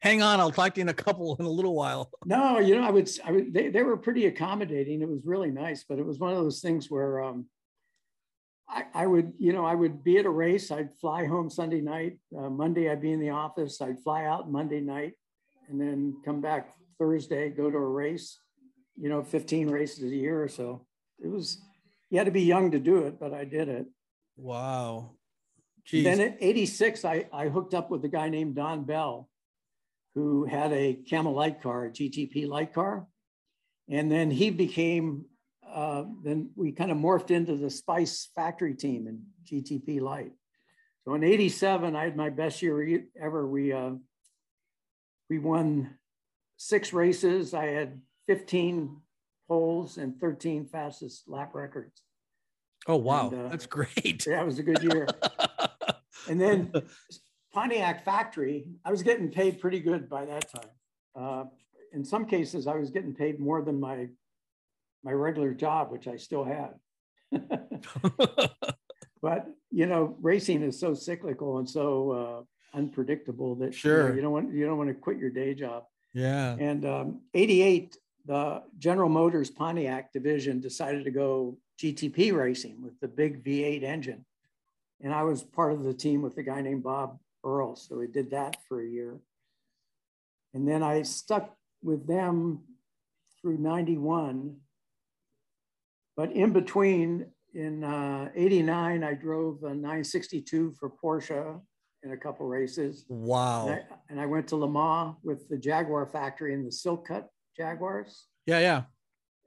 [0.00, 2.10] hang on, I'll talk to you in a couple in a little while.
[2.26, 5.00] no, you know, I would, I would they, they were pretty accommodating.
[5.00, 7.46] It was really nice, but it was one of those things where um,
[8.68, 10.70] I, I would, you know, I would be at a race.
[10.70, 12.18] I'd fly home Sunday night.
[12.36, 13.80] Uh, Monday, I'd be in the office.
[13.80, 15.14] I'd fly out Monday night
[15.68, 18.38] and then come back Thursday, go to a race,
[18.96, 20.86] you know, 15 races a year or so.
[21.18, 21.62] It was,
[22.10, 23.86] you had to be young to do it, but I did it.
[24.36, 25.12] Wow.
[25.90, 26.04] Jeez.
[26.04, 29.28] Then at 86, I, I hooked up with a guy named Don Bell,
[30.14, 33.06] who had a Camel light car, a GTP light car.
[33.88, 35.26] And then he became
[35.72, 40.32] uh, then we kind of morphed into the Spice factory team in GTP Light.
[41.04, 43.46] So in '87, I had my best year ever.
[43.46, 43.92] We uh,
[45.30, 45.96] we won
[46.58, 47.54] six races.
[47.54, 48.98] I had 15
[49.48, 52.02] poles and 13 fastest lap records.
[52.86, 54.26] Oh wow, and, uh, that's great.
[54.26, 55.08] Yeah, was a good year.
[56.28, 56.72] and then
[57.52, 60.70] Pontiac factory, I was getting paid pretty good by that time.
[61.14, 61.44] Uh,
[61.92, 64.08] in some cases, I was getting paid more than my
[65.04, 66.74] my regular job, which I still had.
[69.22, 74.02] but you know, racing is so cyclical and so uh, unpredictable that sure.
[74.02, 75.84] you, know, you, don't want you don't want to quit your day job.
[76.14, 76.56] Yeah.
[76.58, 83.08] And um, 88, the General Motors Pontiac division decided to go GTP racing with the
[83.08, 84.24] big V8 engine.
[85.02, 87.76] And I was part of the team with a guy named Bob Earl.
[87.76, 89.18] So we did that for a year.
[90.54, 92.60] And then I stuck with them
[93.40, 94.56] through 91.
[96.16, 101.60] But in between, in uh, 89, I drove a 962 for Porsche
[102.02, 103.04] in a couple races.
[103.08, 103.68] Wow.
[103.68, 107.08] And I, and I, went to Le Mans with the Jaguar factory in the Silk
[107.08, 108.26] Cut Jaguars.
[108.46, 108.82] Yeah, yeah.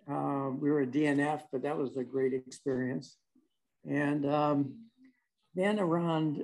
[0.08, 3.18] Um, we were a DNF, but that was a great experience.
[3.88, 4.76] And um,
[5.56, 6.44] then around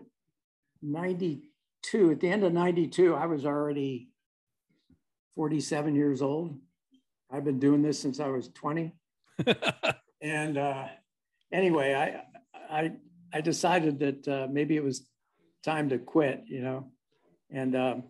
[0.82, 4.10] 92, at the end of 92, I was already
[5.36, 6.58] 47 years old.
[7.30, 8.94] I've been doing this since I was 20.
[10.22, 10.86] and uh,
[11.52, 12.92] anyway, I, I,
[13.34, 15.08] I decided that uh, maybe it was
[15.64, 16.92] time to quit, you know.
[17.50, 18.04] And um,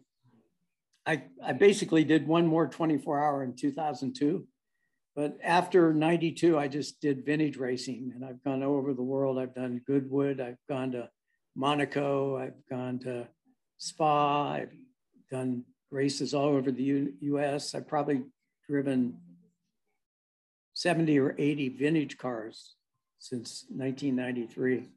[1.06, 4.46] I, I basically did one more 24 hour in 2002.
[5.16, 9.38] But after 92, I just did vintage racing and I've gone over the world.
[9.38, 11.10] I've done Goodwood, I've gone to
[11.56, 13.28] Monaco, I've gone to
[13.78, 14.72] Spa, I've
[15.30, 17.76] done races all over the U- US.
[17.76, 18.22] I've probably
[18.70, 19.18] driven
[20.74, 22.76] 70 or 80 vintage cars
[23.20, 24.90] since 1993.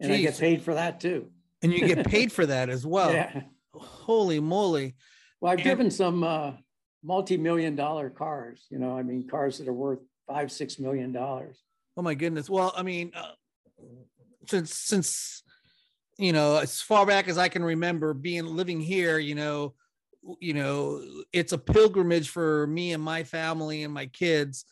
[0.00, 0.14] And Jeez.
[0.14, 1.30] I get paid for that too.
[1.62, 3.12] And you get paid for that as well.
[3.14, 3.42] Yeah.
[3.72, 4.96] Holy moly.
[5.40, 6.52] Well, I've and- driven some uh,
[7.02, 11.58] multi-million dollar cars, you know, I mean, cars that are worth five, six million dollars.
[11.96, 12.48] Oh my goodness.
[12.48, 13.32] Well, I mean, uh,
[14.48, 15.42] since, since,
[16.18, 19.74] you know, as far back as I can remember being living here, you know,
[20.38, 24.66] you know, it's a pilgrimage for me and my family and my kids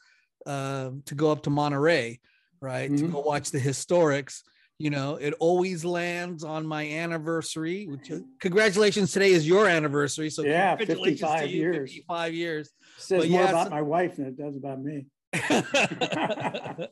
[0.47, 2.21] uh, to go up to Monterey,
[2.61, 2.91] right?
[2.91, 3.07] Mm-hmm.
[3.07, 4.43] To go watch the historics.
[4.79, 7.87] You know, it always lands on my anniversary.
[7.87, 9.13] Which, uh, congratulations!
[9.13, 10.31] Today is your anniversary.
[10.31, 11.91] So yeah, fifty-five years.
[11.91, 12.69] Fifty-five years.
[12.69, 15.07] It says but more yeah, about so, my wife than it does about me.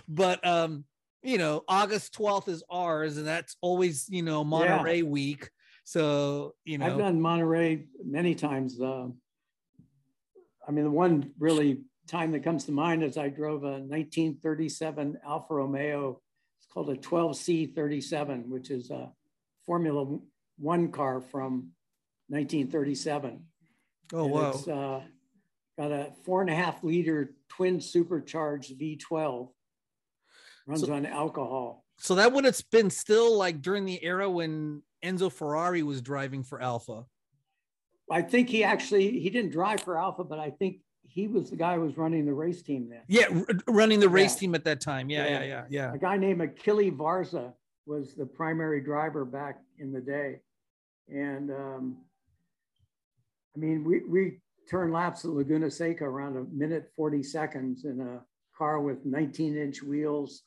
[0.08, 0.84] but um,
[1.22, 5.04] you know, August twelfth is ours, and that's always you know Monterey yeah.
[5.04, 5.48] week.
[5.84, 8.80] So you know, I've done Monterey many times.
[8.80, 9.06] Uh,
[10.66, 15.18] I mean, the one really time that comes to mind is I drove a 1937
[15.24, 16.20] Alfa Romeo.
[16.76, 19.10] Called a 12C37, which is a
[19.64, 20.18] Formula
[20.58, 21.70] One car from
[22.28, 23.42] 1937.
[24.12, 24.50] Oh and wow!
[24.50, 25.00] It's uh,
[25.78, 29.48] got a four and a half liter twin supercharged V12.
[30.66, 31.86] Runs so, on alcohol.
[31.96, 36.42] So that would have been still like during the era when Enzo Ferrari was driving
[36.42, 37.06] for Alfa.
[38.10, 40.80] I think he actually he didn't drive for Alfa, but I think
[41.16, 43.00] he was the guy who was running the race team then.
[43.08, 44.40] Yeah, r- running the race yeah.
[44.40, 45.08] team at that time.
[45.08, 45.94] Yeah, yeah, yeah, yeah, yeah.
[45.94, 47.52] A guy named Achille Varzi
[47.86, 50.40] was the primary driver back in the day,
[51.08, 51.96] and um,
[53.56, 57.98] I mean, we we turned laps at Laguna Seca around a minute forty seconds in
[58.02, 58.20] a
[58.56, 60.42] car with 19 inch wheels,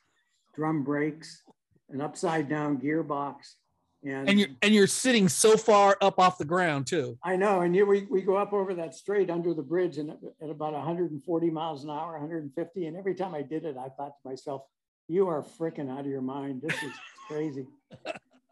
[0.56, 1.44] drum brakes,
[1.90, 3.56] an upside down gearbox,
[4.04, 7.18] and, and you're and you're sitting so far up off the ground too.
[7.24, 10.12] I know, and you, we we go up over that straight under the bridge and
[10.42, 12.86] at about 140 miles an hour, 150.
[12.86, 14.64] And every time I did it, I thought to myself,
[15.08, 16.62] "You are freaking out of your mind.
[16.62, 16.94] This is
[17.28, 17.68] crazy."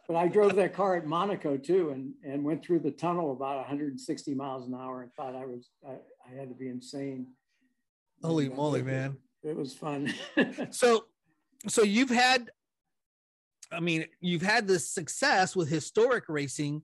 [0.07, 3.57] but I drove that car at Monaco too, and and went through the tunnel about
[3.57, 5.93] 160 miles an hour, and thought I was I,
[6.29, 7.27] I had to be insane.
[8.21, 9.17] Holy and, uh, moly, man!
[9.43, 10.13] It, it was fun.
[10.71, 11.05] so,
[11.67, 12.49] so you've had
[13.71, 16.83] I mean, you've had this success with historic racing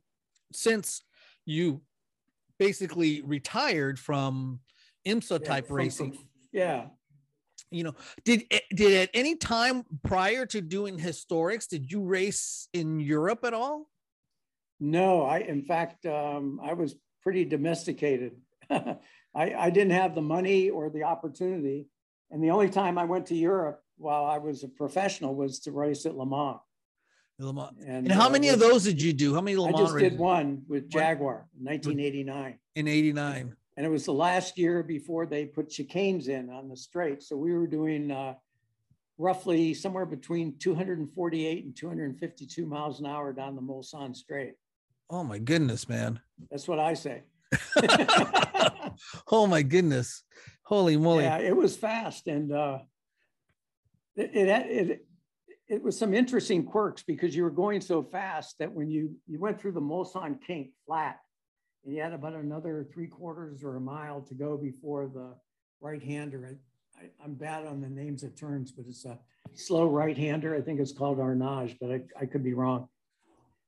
[0.52, 1.04] since
[1.46, 1.82] you
[2.60, 4.60] basically retired from
[5.08, 6.14] IMSA type yeah, racing.
[6.14, 6.86] From, yeah.
[7.72, 8.44] You know, did
[8.76, 13.90] did at any time prior to doing historics, did you race in Europe at all?
[14.80, 18.34] No, I in fact um, I was pretty domesticated.
[18.70, 18.96] I,
[19.36, 21.88] I didn't have the money or the opportunity,
[22.30, 25.72] and the only time I went to Europe while I was a professional was to
[25.72, 26.60] race at Le Mans.
[27.50, 29.34] And, and how uh, many of those did you do?
[29.34, 29.76] How many Le Mans?
[29.76, 30.12] I just races?
[30.12, 32.60] did one with Jaguar, 1989.
[32.76, 33.56] In '89.
[33.78, 37.22] and it was the last year before they put chicanes in on the straight.
[37.24, 38.36] So we were doing uh,
[39.18, 44.54] roughly somewhere between 248 and 252 miles an hour down the Mulsanne Straight.
[45.10, 46.20] Oh my goodness, man.
[46.50, 47.24] That's what I say.
[49.32, 50.24] oh my goodness.
[50.64, 51.26] Holy moly.
[51.26, 52.28] Yeah, it was fast.
[52.28, 52.80] And uh,
[54.16, 55.06] it, it, it,
[55.68, 59.39] it was some interesting quirks because you were going so fast that when you, you
[59.39, 61.20] went through the Mulsanne kink flat
[61.84, 65.36] and you had about another three quarters or a mile to go before the
[65.82, 66.57] right hander.
[66.97, 69.18] I, am bad on the names of turns, but it's a
[69.53, 70.55] slow right hander.
[70.55, 72.88] I think it's called Arnage, but I, I could be wrong.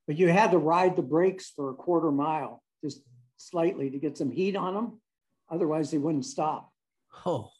[0.07, 3.01] But you had to ride the brakes for a quarter mile, just
[3.37, 5.01] slightly to get some heat on them.
[5.49, 6.71] Otherwise, they wouldn't stop.
[7.25, 7.51] Oh.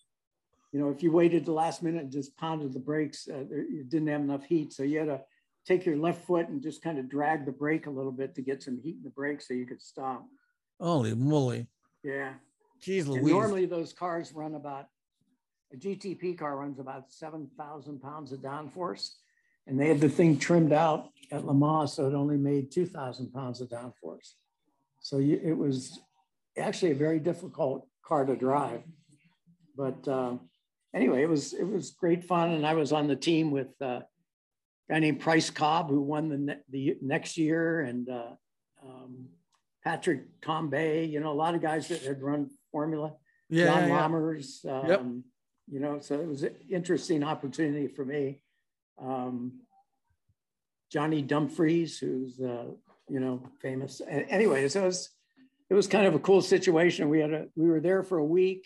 [0.75, 3.85] You know, if you waited the last minute and just pounded the brakes, uh, you
[3.87, 4.73] didn't have enough heat.
[4.73, 5.21] So you had to
[5.65, 8.41] take your left foot and just kind of drag the brake a little bit to
[8.41, 10.25] get some heat in the brake so you could stop.
[10.77, 11.67] Holy moly.
[12.03, 12.33] Yeah.
[12.83, 13.23] Jeez Louise.
[13.23, 14.87] normally those cars run about,
[15.71, 19.11] a GTP car runs about 7,000 pounds of downforce.
[19.67, 23.31] And they had the thing trimmed out at Le Mans, so it only made 2,000
[23.31, 24.33] pounds of downforce.
[24.99, 26.01] So you, it was
[26.57, 28.81] actually a very difficult car to drive.
[29.77, 30.35] But uh,
[30.95, 33.85] anyway, it was it was great fun, and I was on the team with uh,
[33.85, 34.03] a
[34.89, 38.31] guy named Price Cobb who won the ne- the next year, and uh,
[38.83, 39.27] um,
[39.83, 43.13] Patrick Tambay, you know, a lot of guys that had run Formula.
[43.49, 43.99] Yeah, John yeah.
[43.99, 45.05] Lammers, um, yep.
[45.69, 48.41] you know, so it was an interesting opportunity for me.
[48.99, 49.59] Um,
[50.91, 52.65] Johnny Dumfries, who's, uh,
[53.07, 54.01] you know, famous.
[54.07, 55.09] Anyway, so it was,
[55.69, 57.09] it was kind of a cool situation.
[57.09, 58.65] We had a, we were there for a week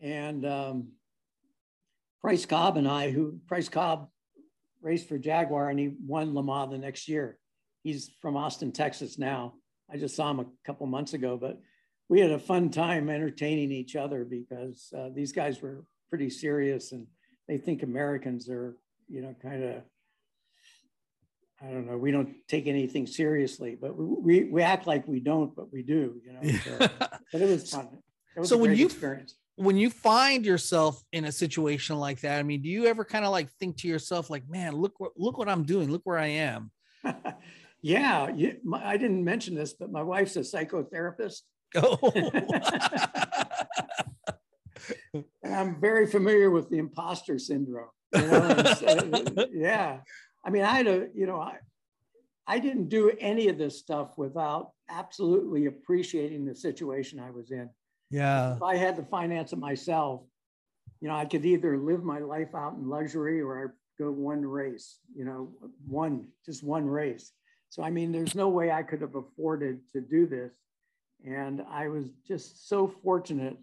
[0.00, 0.88] and um,
[2.26, 4.08] Price Cobb and I, who Price Cobb
[4.82, 7.38] raced for Jaguar and he won Le Mans the next year.
[7.84, 9.54] He's from Austin, Texas now.
[9.88, 11.60] I just saw him a couple months ago, but
[12.08, 16.90] we had a fun time entertaining each other because uh, these guys were pretty serious
[16.90, 17.06] and
[17.46, 18.76] they think Americans are,
[19.08, 19.82] you know, kind of,
[21.62, 25.54] I don't know, we don't take anything seriously, but we, we, act like we don't,
[25.54, 26.58] but we do, you know.
[26.58, 26.78] So,
[27.32, 27.88] but it was fun.
[28.36, 29.36] It was so when you experience.
[29.56, 33.24] When you find yourself in a situation like that, I mean, do you ever kind
[33.24, 36.18] of like think to yourself, like, man, look what look what I'm doing, look where
[36.18, 36.70] I am.
[37.86, 41.42] Yeah, you, my, I didn't mention this, but my wife's a psychotherapist.
[41.76, 41.96] Oh.
[45.14, 47.90] and I'm very familiar with the imposter syndrome.
[48.12, 48.38] You know?
[48.38, 49.98] uh, yeah.
[50.44, 51.58] I mean, I had a, you know, I,
[52.46, 57.70] I didn't do any of this stuff without absolutely appreciating the situation I was in.
[58.10, 58.56] Yeah.
[58.56, 60.22] If I had to finance it myself,
[61.00, 64.44] you know, I could either live my life out in luxury or I go one
[64.44, 65.50] race, you know,
[65.86, 67.32] one, just one race.
[67.68, 70.52] So, I mean, there's no way I could have afforded to do this.
[71.26, 73.56] And I was just so fortunate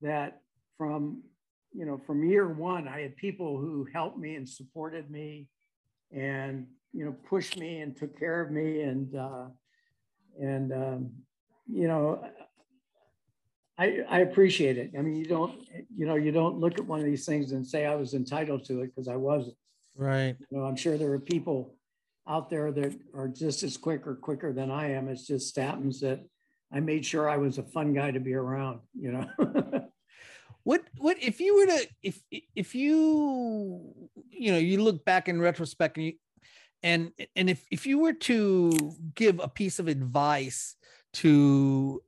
[0.00, 0.40] that
[0.78, 1.22] from,
[1.72, 5.48] you know, from year one, I had people who helped me and supported me
[6.12, 8.82] and, you know, pushed me and took care of me.
[8.82, 9.46] And, uh,
[10.40, 11.10] and, um,
[11.66, 12.24] you know,
[13.78, 14.92] I, I appreciate it.
[14.96, 15.60] I mean, you don't,
[15.96, 18.64] you know, you don't look at one of these things and say I was entitled
[18.66, 19.56] to it because I wasn't.
[19.96, 20.36] Right.
[20.50, 21.74] You know, I'm sure there are people
[22.28, 25.08] out there that are just as quick or quicker than I am.
[25.08, 26.20] It's just happens that
[26.72, 29.28] I made sure I was a fun guy to be around, you know.
[30.62, 35.40] what what if you were to if if you you know you look back in
[35.40, 36.12] retrospect and you
[36.82, 38.72] and and if if you were to
[39.14, 40.76] give a piece of advice
[41.12, 42.02] to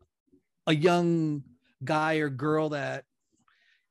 [0.67, 1.43] a young
[1.87, 3.05] guy or girl that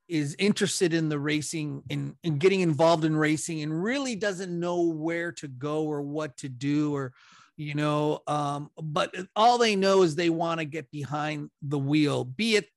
[0.08, 4.58] is interested in the racing and in, in getting involved in racing and really doesn't
[4.58, 7.12] know where to go or what to do or
[7.56, 12.24] you know um, but all they know is they want to get behind the wheel
[12.24, 12.68] be it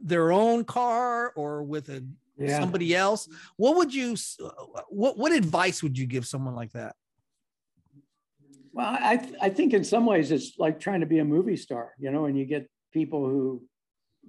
[0.00, 2.04] their own car or with a
[2.38, 2.58] yeah.
[2.58, 4.16] somebody else what would you
[4.88, 6.96] what what advice would you give someone like that
[8.72, 11.92] well i i think in some ways it's like trying to be a movie star
[11.98, 13.62] you know and you get people who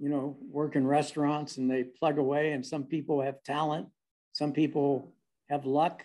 [0.00, 2.52] you know, work in restaurants and they plug away.
[2.52, 3.88] And some people have talent,
[4.32, 5.12] some people
[5.48, 6.02] have luck,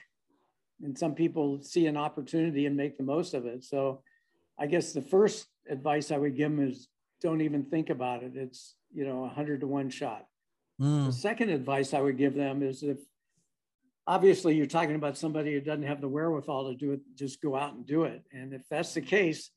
[0.84, 3.64] and some people see an opportunity and make the most of it.
[3.64, 4.02] So
[4.60, 6.88] I guess the first advice I would give them is
[7.22, 8.34] don't even think about it.
[8.36, 10.26] It's, you know, a hundred to one shot.
[10.80, 11.08] Mm.
[11.08, 12.98] The second advice I would give them is if
[14.08, 17.56] obviously you're talking about somebody who doesn't have the wherewithal to do it, just go
[17.56, 18.24] out and do it.
[18.34, 19.52] And if that's the case,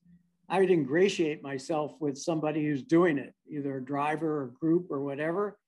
[0.48, 5.00] I would ingratiate myself with somebody who's doing it, either a driver or group or
[5.00, 5.58] whatever,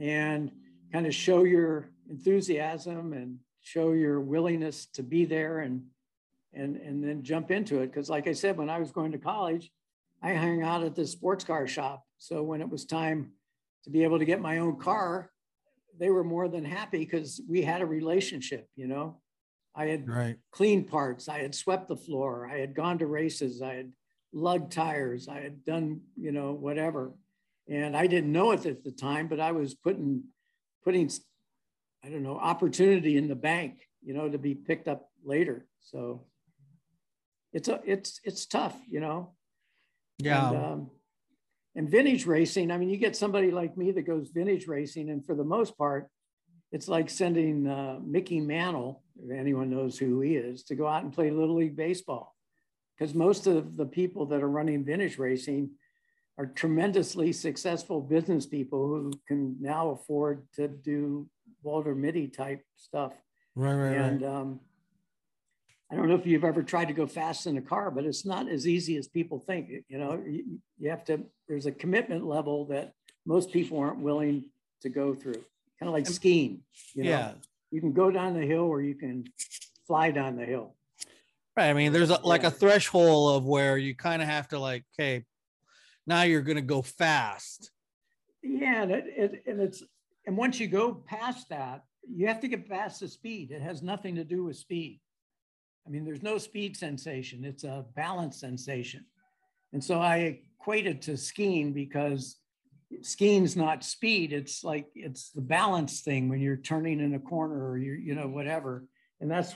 [0.00, 0.50] and
[0.92, 5.82] kind of show your enthusiasm and show your willingness to be there and
[6.52, 7.86] and and then jump into it.
[7.86, 9.70] Because like I said, when I was going to college,
[10.22, 13.32] I hung out at the sports car shop So when it was time
[13.84, 15.30] to be able to get my own car,
[15.98, 19.20] they were more than happy because we had a relationship, you know.
[19.74, 20.36] I had right.
[20.52, 23.92] cleaned parts, I had swept the floor, I had gone to races, I had
[24.32, 27.12] lugged tires, I had done, you know, whatever.
[27.68, 30.24] And I didn't know it at the time, but I was putting
[30.84, 31.10] putting
[32.04, 35.66] I don't know, opportunity in the bank, you know, to be picked up later.
[35.80, 36.26] So
[37.52, 39.34] it's a it's it's tough, you know.
[40.18, 40.48] Yeah.
[40.48, 40.90] And, um,
[41.74, 45.24] and vintage racing, I mean, you get somebody like me that goes vintage racing, and
[45.24, 46.08] for the most part,
[46.72, 51.02] it's like sending uh, Mickey Mantle, if anyone knows who he is, to go out
[51.02, 52.35] and play Little League Baseball.
[52.96, 55.70] Because most of the people that are running vintage racing
[56.38, 61.28] are tremendously successful business people who can now afford to do
[61.62, 63.12] Walter Mitty type stuff.
[63.54, 64.30] Right, right, and right.
[64.30, 64.60] um,
[65.90, 68.26] I don't know if you've ever tried to go fast in a car, but it's
[68.26, 69.70] not as easy as people think.
[69.88, 72.92] You know, you, you have to, there's a commitment level that
[73.24, 74.44] most people aren't willing
[74.82, 75.44] to go through,
[75.78, 76.62] kind of like skiing.
[76.94, 77.10] You know?
[77.10, 77.32] yeah.
[77.70, 79.24] You can go down the hill or you can
[79.86, 80.75] fly down the hill.
[81.56, 81.70] Right.
[81.70, 82.48] I mean, there's a, like Yeah.
[82.48, 85.24] a threshold of where you kind of have to like, okay,
[86.06, 87.70] now you're going to go fast.
[88.42, 89.82] Yeah, and, it, it, and it's
[90.26, 93.50] and once you go past that, you have to get past the speed.
[93.50, 95.00] It has nothing to do with speed.
[95.86, 99.04] I mean, there's no speed sensation; it's a balance sensation.
[99.72, 102.36] And so I equate it to skiing because
[103.02, 107.68] skiing's not speed; it's like it's the balance thing when you're turning in a corner
[107.68, 108.84] or you're you know whatever.
[109.20, 109.54] And that's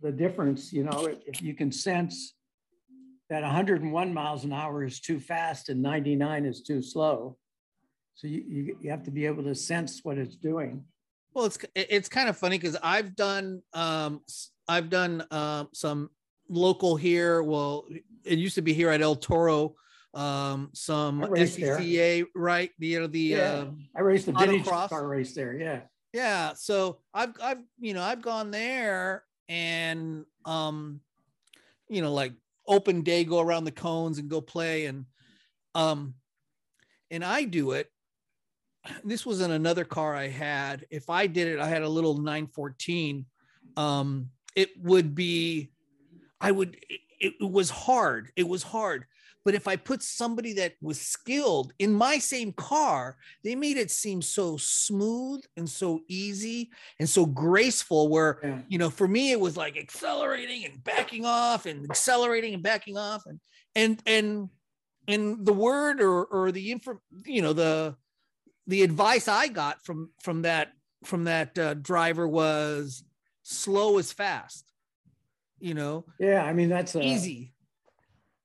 [0.00, 0.72] the difference.
[0.72, 2.34] You know, if, if you can sense
[3.30, 7.36] that 101 miles an hour is too fast and 99 is too slow.
[8.14, 10.84] So you, you, you have to be able to sense what it's doing.
[11.34, 14.22] Well, it's it's kind of funny because I've done um
[14.68, 16.08] I've done um some
[16.48, 17.42] local here.
[17.42, 17.84] Well,
[18.24, 19.74] it used to be here at El Toro.
[20.14, 21.76] Um, some raced there.
[21.76, 22.70] SCCA, right?
[22.78, 23.52] The you know the Yeah.
[23.52, 25.58] um, I raced the vintage car race there.
[25.58, 25.80] Yeah.
[26.14, 26.54] yeah.
[26.54, 31.00] So I've I've you know I've gone there and um,
[31.88, 32.32] you know like
[32.66, 35.06] open day, go around the cones and go play and
[35.74, 36.14] um,
[37.10, 37.90] and I do it.
[39.04, 40.86] This was in another car I had.
[40.90, 43.26] If I did it, I had a little 914.
[43.76, 45.70] Um, it would be,
[46.40, 48.30] I would, it, it was hard.
[48.36, 49.06] It was hard.
[49.46, 53.92] But if I put somebody that was skilled in my same car, they made it
[53.92, 58.08] seem so smooth and so easy and so graceful.
[58.08, 58.62] Where, Yeah.
[58.68, 62.98] you know, for me, it was like accelerating and backing off and accelerating and backing
[62.98, 63.22] off.
[63.24, 63.38] And,
[63.76, 64.48] and, and,
[65.06, 67.94] and the word or, or the info, you know, the,
[68.66, 70.72] the advice I got from from that
[71.04, 73.04] from that uh, driver was
[73.44, 74.64] slow is fast.
[75.60, 76.42] You know, Yeah.
[76.42, 77.52] I mean, that's a, easy.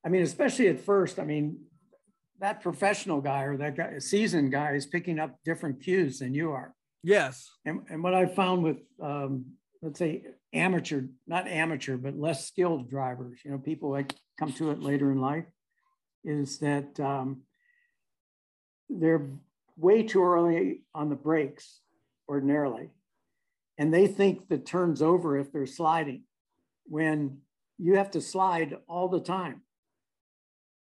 [0.06, 1.60] I mean, especially at first, I mean,
[2.40, 6.52] that professional guy or that guy, seasoned guy is picking up different cues than you
[6.52, 6.74] are.
[7.04, 7.50] Yes.
[7.66, 9.46] And, and what I found with, um,
[9.82, 10.24] let's say,
[10.54, 15.12] amateur, not amateur, but less skilled drivers, you know, people that come to it later
[15.12, 15.46] in life,
[16.24, 17.42] is that um,
[18.90, 19.30] they're
[19.78, 21.80] way too early on the brakes
[22.28, 22.90] ordinarily.
[23.78, 26.24] And they think the turn's over if they're sliding
[26.86, 27.40] when
[27.78, 29.62] you have to slide all the time.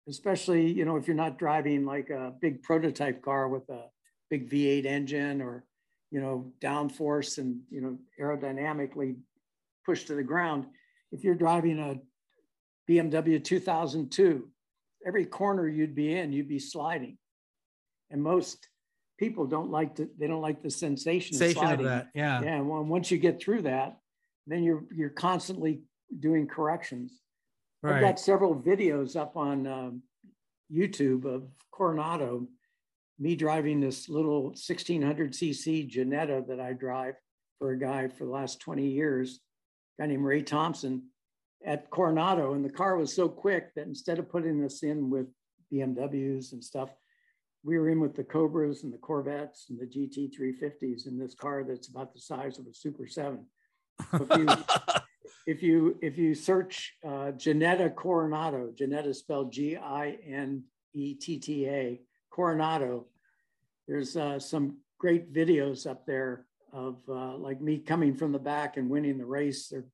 [0.08, 3.84] Especially, you know, if you're not driving like a big prototype car with a
[4.30, 5.64] big V8 engine or,
[6.10, 9.16] you know, downforce and, you know, aerodynamically
[9.84, 10.66] pushed to the ground.
[11.12, 12.00] If you're driving a
[12.90, 14.48] BMW 2002,
[15.06, 17.16] every corner you'd be in, you'd be sliding.
[18.10, 18.68] And most
[19.18, 22.08] people don't like to, they don't like the sensation, Sensation of of that.
[22.14, 22.42] Yeah.
[22.42, 23.98] Yeah, and well, once you get through that,
[24.46, 25.82] then you're you're constantly
[26.20, 27.20] doing corrections.
[27.84, 30.02] I've got several videos up on um,
[30.72, 32.46] YouTube of Coronado,
[33.18, 37.14] me driving this little 1600cc Ginetta that I drive
[37.58, 39.40] for a guy for the last 20 years,
[39.98, 41.04] a guy named Ray Thompson
[41.64, 42.54] at Coronado.
[42.54, 45.26] And the car was so quick that instead of putting this in with
[45.72, 46.90] BMWs and stuff,
[47.64, 51.34] we were in with the Cobras and the Corvettes and the GT 350s in this
[51.34, 53.44] car that's about the size of a Super 7.
[54.12, 54.46] If you,
[55.46, 60.64] if you if you search uh, Ginetta Coronado, Ginetta spelled G I N
[60.94, 63.06] E T T A Coronado,
[63.86, 68.76] there's uh, some great videos up there of uh, like me coming from the back
[68.76, 69.84] and winning the race, or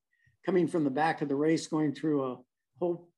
[0.45, 2.37] coming from the back of the race, going through a
[2.79, 3.09] whole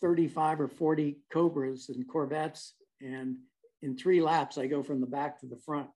[0.00, 3.36] 35 or 40 Cobras and Corvettes, and
[3.82, 5.88] in three laps I go from the back to the front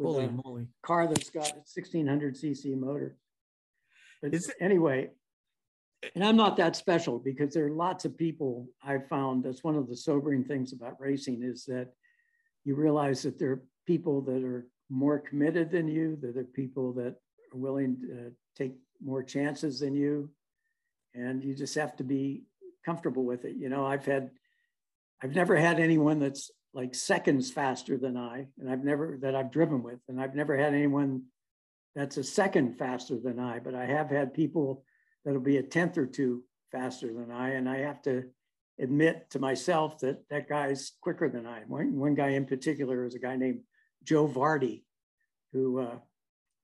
[0.00, 0.66] Holy moly.
[0.82, 3.16] car that's got a 1600 cc motor.
[4.34, 5.10] Is anyway,
[6.14, 9.44] and I'm not that special because there are lots of people I've found.
[9.44, 11.92] That's one of the sobering things about racing is that
[12.64, 16.46] you realize that there are people that are more committed than you, that there are
[16.46, 17.14] people that
[17.52, 20.30] are willing to take more chances than you.
[21.14, 22.44] And you just have to be
[22.84, 23.56] comfortable with it.
[23.56, 24.30] You know, I've had,
[25.22, 29.50] I've never had anyone that's like seconds faster than I, and I've never, that I've
[29.50, 31.22] driven with, and I've never had anyone
[31.96, 34.84] that's a second faster than I, but I have had people
[35.24, 38.24] that'll be a tenth or two faster than I, and I have to
[38.78, 41.62] admit to myself that that guy's quicker than I.
[41.66, 43.60] One, one guy in particular is a guy named
[44.04, 44.82] Joe Vardy,
[45.54, 45.96] who uh,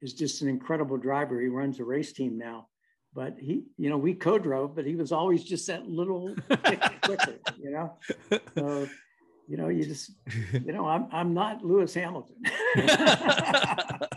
[0.03, 1.41] is just an incredible driver.
[1.41, 2.69] He runs a race team now,
[3.15, 6.37] but he, you know, we co-drove, but he was always just that little
[7.05, 7.97] quicker, you know.
[8.55, 8.87] So,
[9.49, 10.11] you know, you just,
[10.53, 12.37] you know, I'm I'm not Lewis Hamilton.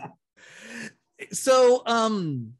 [1.32, 2.54] so, um,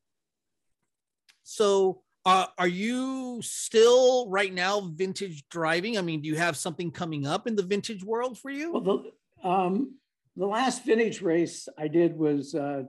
[1.43, 5.97] so uh, are you still right now vintage driving?
[5.97, 8.73] I mean, do you have something coming up in the vintage world for you?
[8.73, 9.95] Well, the, um,
[10.37, 12.83] the last vintage race I did was uh,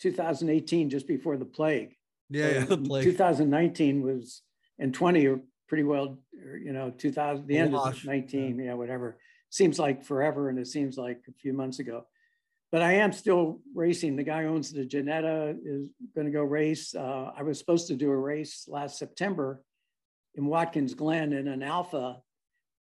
[0.00, 1.94] 2018, just before the plague.
[2.28, 3.04] Yeah, yeah the plague.
[3.04, 4.42] 2019 was
[4.78, 8.64] and 20 are pretty well, you know, 2000 the end of 19, yeah.
[8.64, 9.18] yeah, whatever.
[9.50, 12.04] Seems like forever, and it seems like a few months ago
[12.72, 14.16] but I am still racing.
[14.16, 16.94] The guy owns the Ginetta is going to go race.
[16.94, 19.62] Uh, I was supposed to do a race last September
[20.34, 22.22] in Watkins Glen in an Alfa,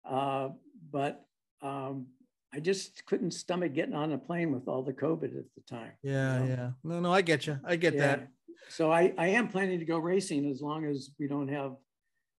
[0.08, 0.50] uh,
[0.92, 1.24] but
[1.60, 2.06] um,
[2.54, 5.92] I just couldn't stomach getting on a plane with all the COVID at the time.
[6.02, 6.54] Yeah, you know?
[6.54, 6.70] yeah.
[6.84, 7.58] No, no, I get you.
[7.64, 8.00] I get yeah.
[8.00, 8.28] that.
[8.68, 11.74] So I, I am planning to go racing as long as we don't have,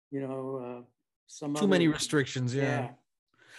[0.09, 0.83] you know, uh,
[1.27, 2.55] some too other, many restrictions.
[2.55, 2.63] Yeah.
[2.63, 2.89] yeah.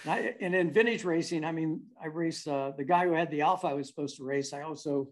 [0.06, 3.42] I, and in vintage racing, I mean, I race uh, the guy who had the
[3.42, 4.52] Alfa I was supposed to race.
[4.52, 5.08] I also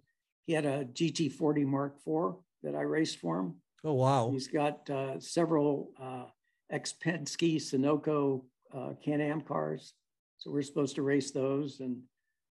[0.47, 3.55] he had a GT40 Mark IV that I raced for him.
[3.84, 4.30] Oh wow!
[4.30, 6.24] He's got uh, several uh,
[6.70, 9.95] ex Penske Sunoco uh, Can-Am cars,
[10.38, 11.80] so we're supposed to race those.
[11.80, 12.03] And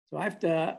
[0.10, 0.78] so I have to.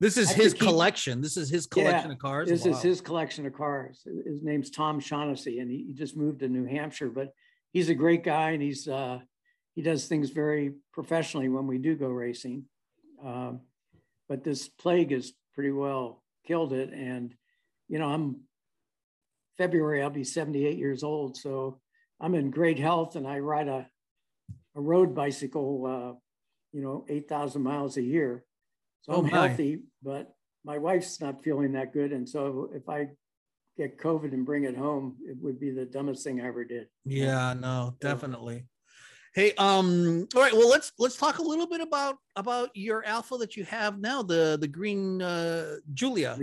[0.00, 1.20] This is his keep, collection.
[1.20, 2.48] This is his collection yeah, of cars.
[2.48, 2.72] This wow.
[2.72, 4.02] is his collection of cars.
[4.26, 7.10] His name's Tom Shaughnessy, and he, he, just moved to New Hampshire.
[7.10, 7.34] But
[7.72, 9.18] he's a great guy, and he's uh,
[9.74, 12.64] he does things very professionally when we do go racing.
[13.24, 13.60] Um,
[14.28, 16.92] but this plague has pretty well killed it.
[16.92, 17.34] And,
[17.88, 18.40] you know, I'm
[19.58, 21.36] February, I'll be 78 years old.
[21.36, 21.80] So
[22.20, 23.86] I'm in great health and I ride a,
[24.76, 26.18] a road bicycle, uh,
[26.72, 28.44] you know, 8,000 miles a year.
[29.02, 29.48] So oh I'm my.
[29.48, 30.32] healthy, but
[30.64, 32.12] my wife's not feeling that good.
[32.12, 33.08] And so if I
[33.76, 36.86] get COVID and bring it home, it would be the dumbest thing I ever did.
[37.04, 38.66] Yeah, no, definitely.
[39.32, 40.52] Hey, um, all right.
[40.52, 44.22] Well, let's let's talk a little bit about about your alfa that you have now,
[44.22, 46.36] the the green uh, Giulia.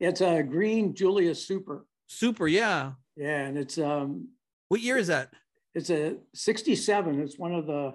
[0.00, 1.86] It's a green Giulia Super.
[2.08, 2.92] Super, yeah.
[3.16, 4.30] Yeah, and it's um.
[4.68, 5.30] What year is that?
[5.76, 7.20] It's a '67.
[7.20, 7.94] It's one of the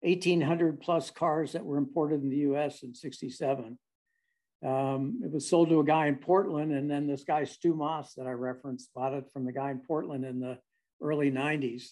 [0.00, 2.82] 1,800 plus cars that were imported in the U.S.
[2.82, 3.78] in '67.
[4.64, 8.14] Um, it was sold to a guy in Portland, and then this guy Stu Moss
[8.14, 10.58] that I referenced bought it from the guy in Portland in the
[11.02, 11.90] early '90s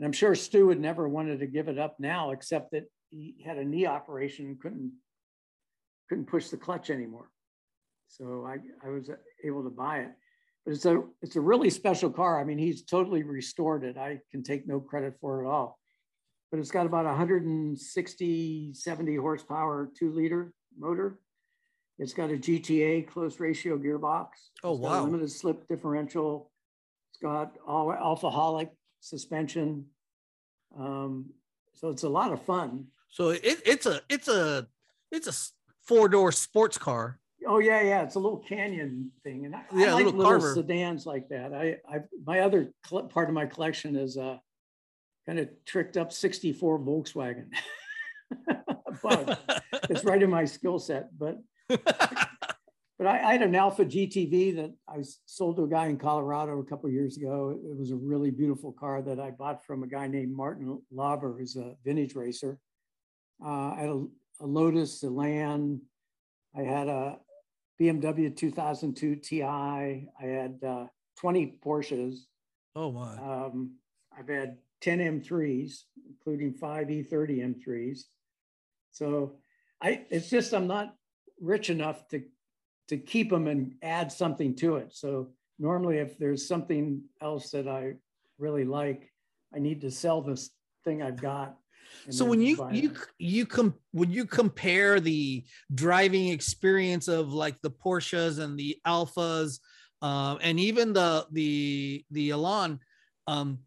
[0.00, 3.34] and I'm sure Stu would never wanted to give it up now, except that he
[3.44, 4.92] had a knee operation and couldn't
[6.08, 7.28] couldn't push the clutch anymore.
[8.08, 9.10] So I, I was
[9.44, 10.12] able to buy it.
[10.64, 12.40] But it's a it's a really special car.
[12.40, 13.98] I mean, he's totally restored it.
[13.98, 15.78] I can take no credit for it at all.
[16.50, 21.18] But it's got about 160, 70 horsepower, two liter motor.
[21.98, 24.28] It's got a GTA close ratio gearbox.
[24.64, 25.04] Oh, it's wow.
[25.04, 26.50] limited slip differential.
[27.12, 28.70] It's got all Alfaholic
[29.00, 29.86] suspension.
[30.78, 31.30] Um,
[31.74, 32.86] so it's a lot of fun.
[33.08, 34.66] So it, it's a it's a
[35.10, 35.32] it's a
[35.82, 37.18] four door sports car.
[37.46, 38.02] Oh yeah, yeah.
[38.02, 41.52] It's a little canyon thing, and I, yeah, I like little, little sedans like that.
[41.52, 44.38] I, I my other part of my collection is a uh,
[45.26, 47.48] kind of tricked up '64 Volkswagen.
[49.02, 51.08] but it's right in my skill set.
[51.18, 51.38] But
[53.00, 56.58] but I, I, had an Alfa GTV that I sold to a guy in Colorado
[56.58, 57.58] a couple years ago.
[57.64, 61.34] It was a really beautiful car that I bought from a guy named Martin Lauber,
[61.38, 62.58] who's a vintage racer.
[63.42, 64.04] Uh, I had a,
[64.40, 65.80] a, Lotus, Elan.
[66.54, 67.16] I had a
[67.80, 69.44] BMW 2002 Ti.
[69.44, 70.84] I had uh,
[71.20, 72.18] 20 Porsches.
[72.76, 73.14] Oh my!
[73.14, 73.76] Um,
[74.16, 78.00] I've had 10 M3s, including five E30 M3s.
[78.92, 79.36] So
[79.80, 80.94] I, it's just I'm not
[81.40, 82.24] rich enough to
[82.90, 84.92] to keep them and add something to it.
[84.92, 85.30] So
[85.60, 87.94] normally if there's something else that I
[88.38, 89.10] really like,
[89.54, 90.50] I need to sell this
[90.84, 91.56] thing I've got.
[92.10, 97.70] So when you you you come when you compare the driving experience of like the
[97.70, 99.58] Porsches and the Alfas,
[100.02, 102.78] uh, and even the the the Elan,
[103.26, 103.58] um,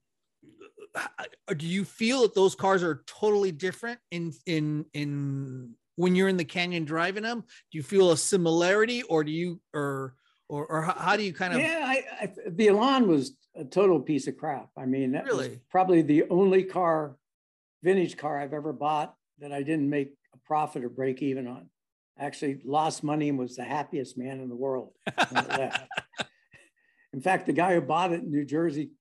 [1.57, 6.37] do you feel that those cars are totally different in in in when you're in
[6.37, 7.41] the canyon driving them?
[7.41, 10.15] Do you feel a similarity, or do you or
[10.49, 11.59] or, or how, do you kind of?
[11.59, 14.69] Yeah, I, I, the Elan was a total piece of crap.
[14.77, 15.59] I mean, that was Really?
[15.69, 17.15] probably the only car,
[17.81, 21.69] vintage car I've ever bought that I didn't make a profit or break even on.
[22.19, 24.91] Actually, lost money and was the happiest man in the world.
[25.29, 25.87] when it left.
[27.13, 28.91] in fact, the guy who bought it in New Jersey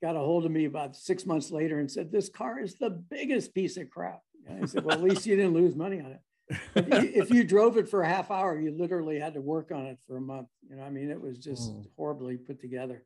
[0.00, 2.90] got a hold of me about six months later and said, "This car is the
[2.90, 6.12] biggest piece of crap." And I said, "Well, at least you didn't lose money on
[6.12, 6.20] it."
[6.76, 9.98] if you, drove it for a half hour, you literally had to work on it
[10.06, 10.46] for a month.
[10.68, 11.86] You know, I mean, it was just Mm.
[11.96, 13.04] horribly put together.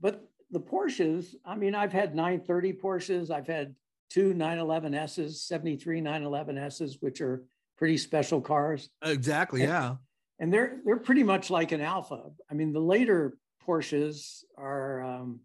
[0.00, 3.74] But the Porsches, I mean, I've had 930 Porsches, I've had
[4.10, 7.42] two 911Ss, 73 911Ss, which are
[7.76, 8.88] pretty special cars.
[9.02, 9.96] exactly, yeah.
[10.38, 12.30] And they're they're pretty much like an Alfa.
[12.48, 15.40] I mean, the later Porsches are, um,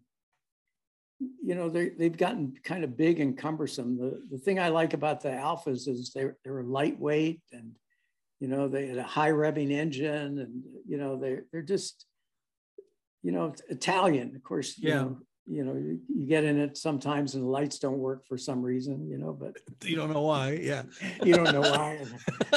[1.20, 3.96] you know, they they've gotten kind of big and cumbersome.
[3.96, 7.72] The the thing I like about the Alfas is they they were lightweight and,
[8.40, 12.06] you know, they had a high revving engine and you know they they're just,
[13.22, 14.34] you know, it's Italian.
[14.36, 14.94] Of course, you Yeah.
[15.02, 18.38] know, you know, you, you get in it sometimes and the lights don't work for
[18.38, 20.84] some reason, you know, but You don't know why, yeah.
[21.22, 22.02] you don't know why.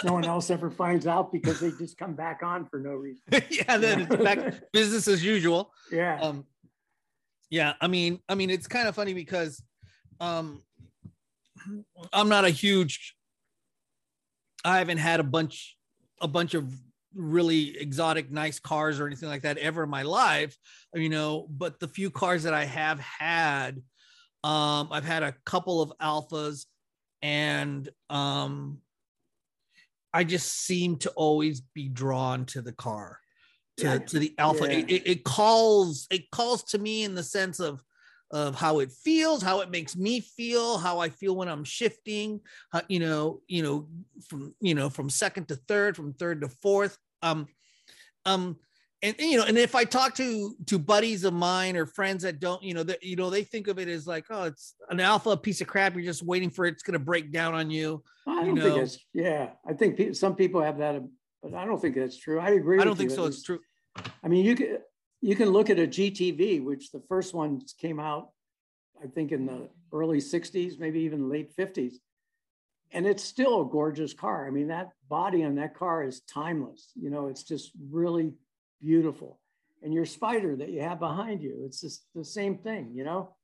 [0.06, 3.22] no one else ever finds out because they just come back on for no reason.
[3.50, 4.40] yeah, then it's back
[4.74, 5.74] business as usual.
[5.92, 6.18] yeah.
[6.22, 6.46] um
[7.50, 9.62] yeah i mean i mean it's kind of funny because
[10.20, 10.62] um
[12.14, 13.16] i'm not a huge
[14.64, 15.78] i haven't had a bunch
[16.22, 16.74] a bunch of
[17.16, 20.56] really exotic nice cars or anything like that ever in my life
[20.94, 23.78] you know but the few cars that i have had
[24.44, 26.66] um i've had a couple of alfas
[27.22, 28.78] and um
[30.14, 33.20] i just seem to always be drawn to the car
[33.78, 33.98] to, Yeah.
[34.00, 34.80] to the alfa Yeah.
[34.80, 37.84] it, it, it calls it calls to me in the sense of
[38.32, 42.42] of how it feels how it makes me feel how i feel when i'm shifting
[42.74, 43.88] how, you know you know
[44.28, 47.48] from you know from second to third from third to fourth um
[48.26, 48.58] um
[49.02, 52.24] and, and, you know and if i talk to to buddies of mine or friends
[52.24, 54.76] that don't you know that you know they think of it as like oh it's
[54.90, 57.70] an alfa piece of crap you're just waiting for it's going to break down on
[57.72, 58.82] you I don't think know.
[58.82, 61.02] it's, yeah, I think pe- some people have that,
[61.50, 62.40] but I don't think that's true.
[62.40, 62.80] I agree.
[62.80, 63.16] i don't think you.
[63.16, 63.60] so It it's true
[64.24, 64.78] I mean, you can,
[65.22, 68.30] you can look at a GTV, which the first ones came out,
[69.04, 72.00] I think in the early sixties, maybe even late fifties.
[72.92, 74.48] And it's still a gorgeous car.
[74.48, 76.92] I mean, that body on that car is timeless.
[76.96, 78.34] You know, it's just really
[78.82, 79.40] beautiful.
[79.84, 83.36] And your spider that you have behind you, it's just the same thing, you know?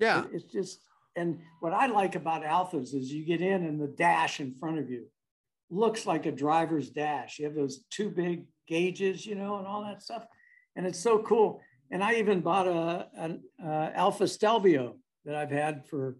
[0.00, 0.80] yeah It- It's just,
[1.16, 4.78] and what I like about Alfas is you get in and the dash in front
[4.78, 5.04] of you
[5.70, 7.38] looks like a driver's dash.
[7.38, 10.24] You have those two big gauges, you know, and all that stuff.
[10.76, 11.60] And it's so cool.
[11.90, 16.16] And I even bought a, an uh, Alfa Stelvio that I've had for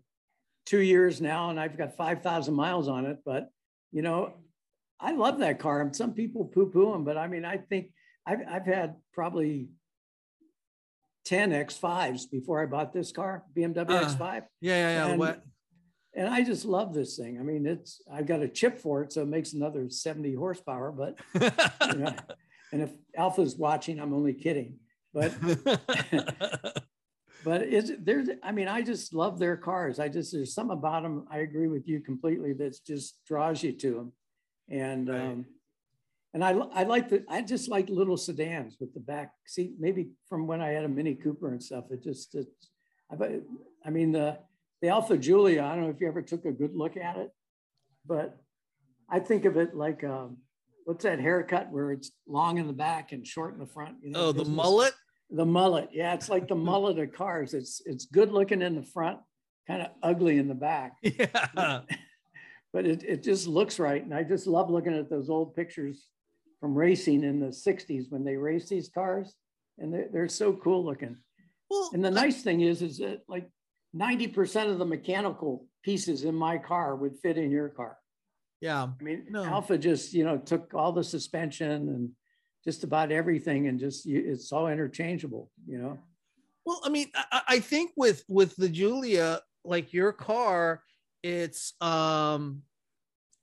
[0.67, 3.19] two years now, and I've got 5,000 miles on it.
[3.25, 3.51] But,
[3.93, 4.35] you know,
[5.01, 5.81] I love that car.
[5.81, 7.93] And some people poo poo them, but I mean, I think
[8.27, 9.69] I've, I've had probably
[11.27, 14.19] 10 X5s before I bought this car, BMW Uh, X5.
[14.19, 15.43] yeah yeah yeah And- what
[16.15, 17.39] And I just love this thing.
[17.39, 20.91] I mean, it's, I've got a chip for it, so it makes another 70 horsepower.
[20.91, 22.15] But, you know,
[22.73, 24.79] and if Alfa's watching, I'm only kidding.
[25.13, 25.35] But,
[27.45, 29.99] but is there's, I mean, I just love their cars.
[29.99, 31.27] I just, there's something about them.
[31.31, 32.53] I agree with you completely.
[32.55, 34.13] That just draws you to them.
[34.71, 35.21] And, Right.
[35.21, 35.47] um,
[36.35, 40.11] and I, I like the, I just like little sedans with the back seat, maybe
[40.29, 41.85] from when I had a Mini Cooper and stuff.
[41.91, 42.69] It just, it's,
[43.11, 43.41] I,
[43.85, 44.39] I mean, the,
[44.81, 47.31] the Alfa Giulia, I don't know if you ever took a good look at it,
[48.07, 48.39] but
[49.11, 50.39] I think of it like, um,
[50.85, 53.97] what's that haircut where it's long in the back and short in the front?
[54.03, 54.95] You know, oh the mullet
[55.31, 55.91] The mullet.
[55.93, 56.15] Yeah.
[56.15, 57.55] It's like the mullet of cars.
[57.55, 59.19] It's, it's good looking in the front,
[59.67, 61.81] kind of ugly in the back, yeah
[62.73, 64.03] but it, it just looks right.
[64.03, 66.07] And I just love looking at those old pictures
[66.61, 69.35] from racing in the 60s when they race these cars.
[69.79, 71.17] And they're, they're so cool looking.
[71.71, 73.49] well And the nice thing is, is that like
[73.95, 77.97] 90% of the mechanical pieces in my car would fit in your car.
[78.61, 79.45] yeah I mean, No.
[79.45, 82.11] Alfa just, you know, took all the suspension and
[82.65, 85.99] just about everything and just, it's all interchangeable, you know?
[86.67, 90.83] Well, I mean, I, I- think with with the Giulia, like your car,
[91.23, 92.63] it's um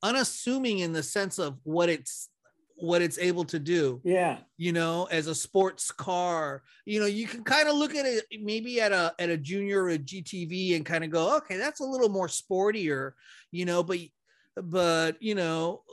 [0.04, 2.30] unassuming in the sense of what it's
[2.78, 4.40] what it's able to do Yeah.
[4.58, 8.26] you know as a sports car you know you can kind of look at it
[8.42, 11.80] maybe at a at a junior or a gtv and kind of go okay that's
[11.80, 13.14] a little more sportier
[13.52, 13.98] you know but
[14.58, 15.84] but you know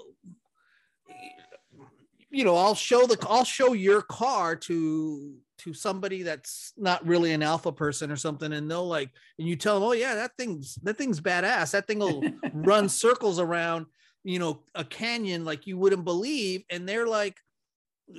[2.31, 7.33] you know i'll show the i'll show your car to to somebody that's not really
[7.33, 10.33] an alfa person or something and they'll like and you tell them oh yeah that
[10.37, 12.23] thing's that thing's badass that thing will
[12.53, 13.87] run circles around
[14.25, 16.65] you know, a canyon like you wouldn't believe.
[16.71, 17.37] And they're like,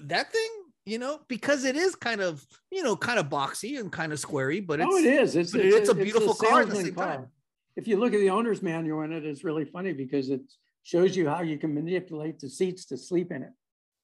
[0.06, 0.50] that thing,
[0.86, 4.20] you know, because it is kind of, you know, kind of boxy and kind of
[4.20, 5.36] squarey, but oh, it's, oh, it is.
[5.36, 7.08] It's, it's, it's a beautiful car at the same car.
[7.08, 7.28] time.
[7.76, 10.42] If you look at the owner's manual in it, it's really funny because it
[10.84, 13.52] shows you how you can manipulate the seats to sleep in it.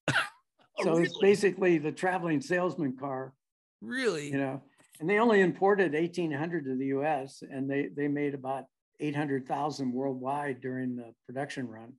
[0.15, 1.03] oh, so really?
[1.03, 3.33] it's basically the traveling salesman car.
[3.81, 4.31] Really?
[4.31, 4.61] You know,
[4.99, 7.43] and they only imported 1,800 to the U.S.
[7.49, 8.65] and they they made about
[8.99, 11.93] 800,000 worldwide during the production run.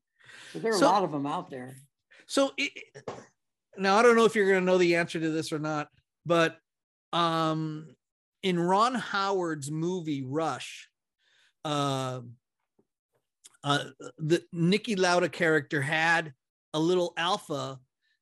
[0.53, 1.75] So there are so, a lot of them out there.
[2.27, 2.73] So it,
[3.77, 5.89] now I don't know if you're going to know the answer to this or not,
[6.27, 6.59] but
[7.13, 7.89] um,
[8.43, 10.89] in Ron Howard's movie Rush,
[11.65, 12.21] uh,
[13.63, 13.85] uh,
[14.19, 16.33] the Niki Lauda character had
[16.73, 17.79] a little alfa.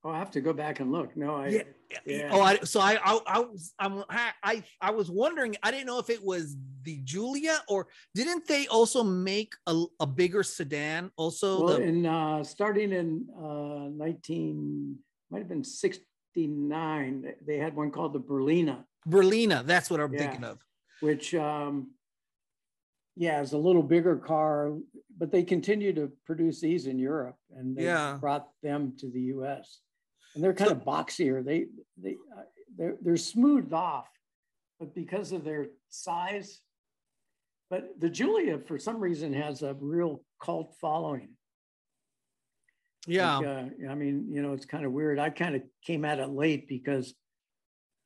[0.08, 1.14] Oh, I have to go back and look.
[1.18, 1.48] No, I.
[1.48, 1.62] Yeah.
[2.06, 2.28] yeah.
[2.32, 5.54] Oh, I, so I, I, I was, I'm, I, I was wondering.
[5.62, 10.06] I didn't know if it was the Giulia or didn't they also make a, a
[10.06, 11.10] bigger sedan?
[11.18, 14.96] Also, well, the, in uh, starting in uh, 19
[15.30, 17.34] might have been 69.
[17.46, 18.84] They had one called the Berlina.
[19.06, 20.20] Berlina, that's what I'm yeah.
[20.20, 20.58] thinking of.
[21.00, 21.90] Which um,
[23.14, 24.72] yeah, it's a little bigger car,
[25.18, 28.16] but they continue to produce these in Europe, and they yeah.
[28.18, 29.80] brought them to the U.S.
[30.38, 31.44] And they're kind so, of boxier.
[31.44, 31.66] They
[32.00, 32.42] they uh,
[32.76, 34.06] they're they're smoothed off,
[34.78, 36.60] but because of their size.
[37.70, 41.30] But the Giulia, for some reason, has a real cult following.
[43.08, 45.18] Yeah, like, uh, I mean, you know, it's kind of weird.
[45.18, 47.14] I kind of came at it late because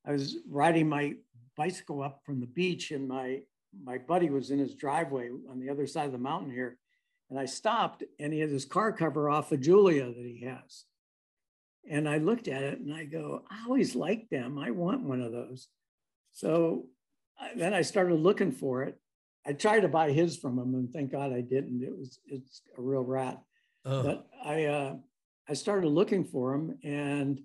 [0.06, 1.16] I was riding my
[1.54, 3.40] bicycle up from the beach, and my
[3.84, 6.78] my buddy was in his driveway on the other side of the mountain here.
[7.28, 10.86] And I stopped and he had his car cover off a Giulia that he has.
[11.90, 14.58] And I looked at it and I go, I always liked them.
[14.58, 15.68] I want one of those.
[16.32, 16.86] So
[17.38, 18.98] I, then I started looking for it.
[19.44, 21.82] I tried to buy his from him and thank God I didn't.
[21.82, 23.42] It was, it's a real rat.
[23.84, 24.02] Oh.
[24.02, 24.96] But I, uh,
[25.48, 27.40] I started looking for him and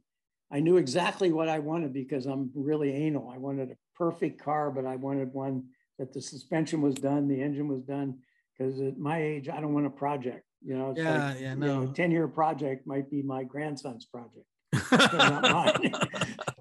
[0.52, 3.32] I knew exactly what I wanted because I'm really anal.
[3.34, 5.64] I wanted a perfect car, but I wanted one
[5.98, 8.20] that the suspension was done, the engine was done.
[8.58, 10.47] Because at my age, I don't want a project.
[10.64, 11.66] You know, yeah, like, yeah, no.
[11.66, 14.46] You know, ten year project might be my grandson's project,
[14.92, 15.94] not mine.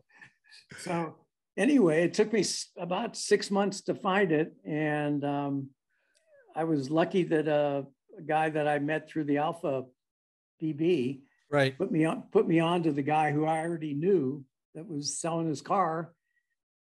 [0.78, 1.16] so
[1.56, 2.44] anyway, it took me
[2.78, 5.70] about six months to find it, and um,
[6.54, 7.82] I was lucky that uh,
[8.18, 9.84] a guy that I met through the Alfa
[10.62, 11.20] BB
[11.50, 14.44] right put me on put me on to the guy who I already knew
[14.74, 16.12] that was selling his car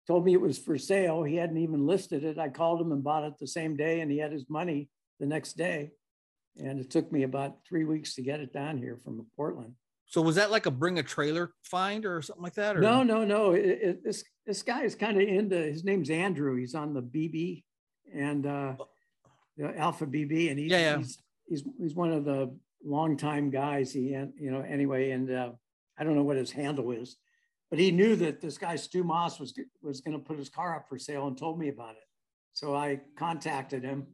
[0.07, 1.23] told me it was for sale.
[1.23, 2.39] He hadn't even listed it.
[2.39, 4.89] I called him and bought it the same day, and he had his money
[5.19, 5.93] the next day.
[6.57, 9.75] And it took me about three weeks to get it down here from Portland.
[10.07, 12.77] So was that like a bring a trailer find or something like that?
[12.77, 12.81] Or?
[12.81, 13.53] No, no, no.
[13.53, 15.57] It, it, this this guy is kind of into.
[15.57, 16.57] His name's Andrew.
[16.57, 17.65] He's on the BB
[18.15, 18.75] and uh,
[19.57, 20.99] the Alfa BB, and he's, yeah, yeah.
[20.99, 23.93] he's he's he's one of the longtime guys.
[23.93, 25.51] He you know anyway, and uh,
[25.99, 27.17] I don't know what his handle is,
[27.71, 30.77] but he knew that this guy Stu Moss was was going to put his car
[30.77, 32.05] up for sale and told me about it.
[32.53, 34.07] So I contacted him.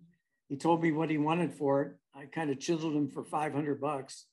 [0.49, 1.93] He told me what he wanted for it.
[2.15, 4.27] I kind of chiseled him for 500 bucks,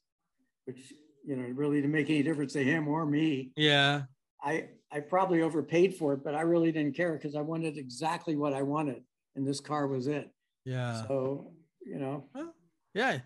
[0.66, 0.94] which
[1.26, 3.52] you know really didn't make any difference to him or me.
[3.56, 4.04] Yeah.
[4.42, 8.36] I I probably overpaid for it, but I really didn't care because I wanted exactly
[8.36, 9.04] what I wanted,
[9.36, 10.30] and this car was it.
[10.66, 11.08] Yeah.
[11.08, 11.54] So
[11.86, 12.26] you know.
[12.34, 12.54] Well,
[12.98, 13.20] yeah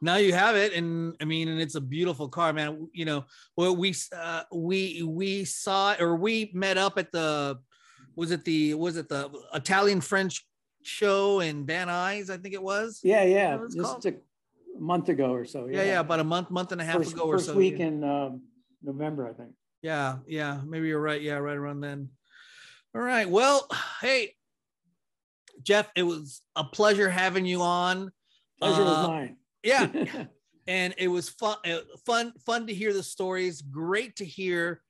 [0.00, 3.24] now you have it and i mean and it's a beautiful car man you know
[3.56, 7.56] well we uh, we we saw or we met up at the
[8.16, 10.44] was it the was it the italian french
[10.82, 14.14] show in van nuys i think it was yeah yeah just a
[14.78, 15.78] month ago or so yeah.
[15.78, 17.46] yeah yeah about a month month and a half first, ago or so.
[17.46, 17.86] first week yeah.
[17.86, 18.30] in uh,
[18.82, 19.50] november i think
[19.82, 22.08] yeah yeah maybe you're right yeah right around then
[22.94, 23.68] all right well
[24.00, 24.34] hey
[25.62, 28.10] jeff it was a pleasure having you on
[28.60, 29.88] pleasure uh, was mine yeah
[30.66, 34.80] and it was fun uh, fun fun to hear the stories great to hear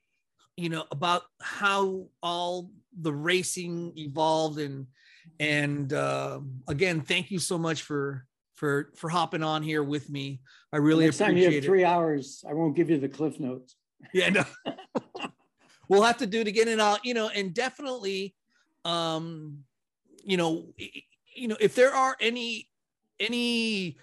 [0.56, 2.70] you know about how all
[3.00, 4.86] the racing evolved and
[5.40, 10.40] and uh, again thank you so much for for for hopping on here with me.
[10.72, 13.38] I really Next appreciate time you have three hours i won't give you the cliff
[13.40, 13.76] notes.
[14.12, 14.44] Yeah no
[15.88, 18.34] we'll have to do it again and i'll you know and definitely
[18.84, 19.58] um
[20.24, 20.72] you know
[21.36, 22.68] you know if there are any
[23.20, 23.96] any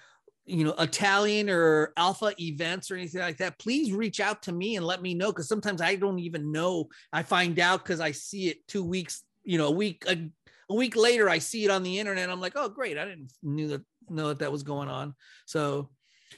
[0.45, 4.77] you know italian or alfa events or anything like that please reach out to me
[4.77, 6.87] and let me know because sometimes i don't even know.
[7.11, 10.29] I find out because i see it two weeks you know a week a,
[10.69, 13.31] a, week later i see it on the internet i'm like oh great i didn't
[13.43, 15.13] knew that know that that was going on
[15.45, 15.89] so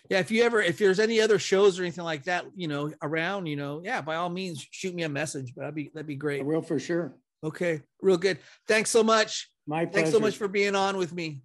[0.10, 2.92] yeah if you ever if there's any other shows or anything like that you know
[3.02, 6.08] around you know yeah by all means shoot me a message but that'd be that'd
[6.08, 9.94] be great I will for sure okay real good thanks so much my pleasure.
[9.94, 11.42] thanks so much for being on with me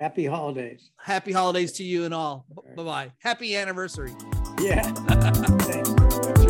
[0.00, 0.92] Happy holidays.
[0.98, 2.46] Happy holidays to you and all.
[2.48, 3.12] Bye Bye bye.
[3.18, 4.14] Happy anniversary.
[4.58, 4.90] Yeah.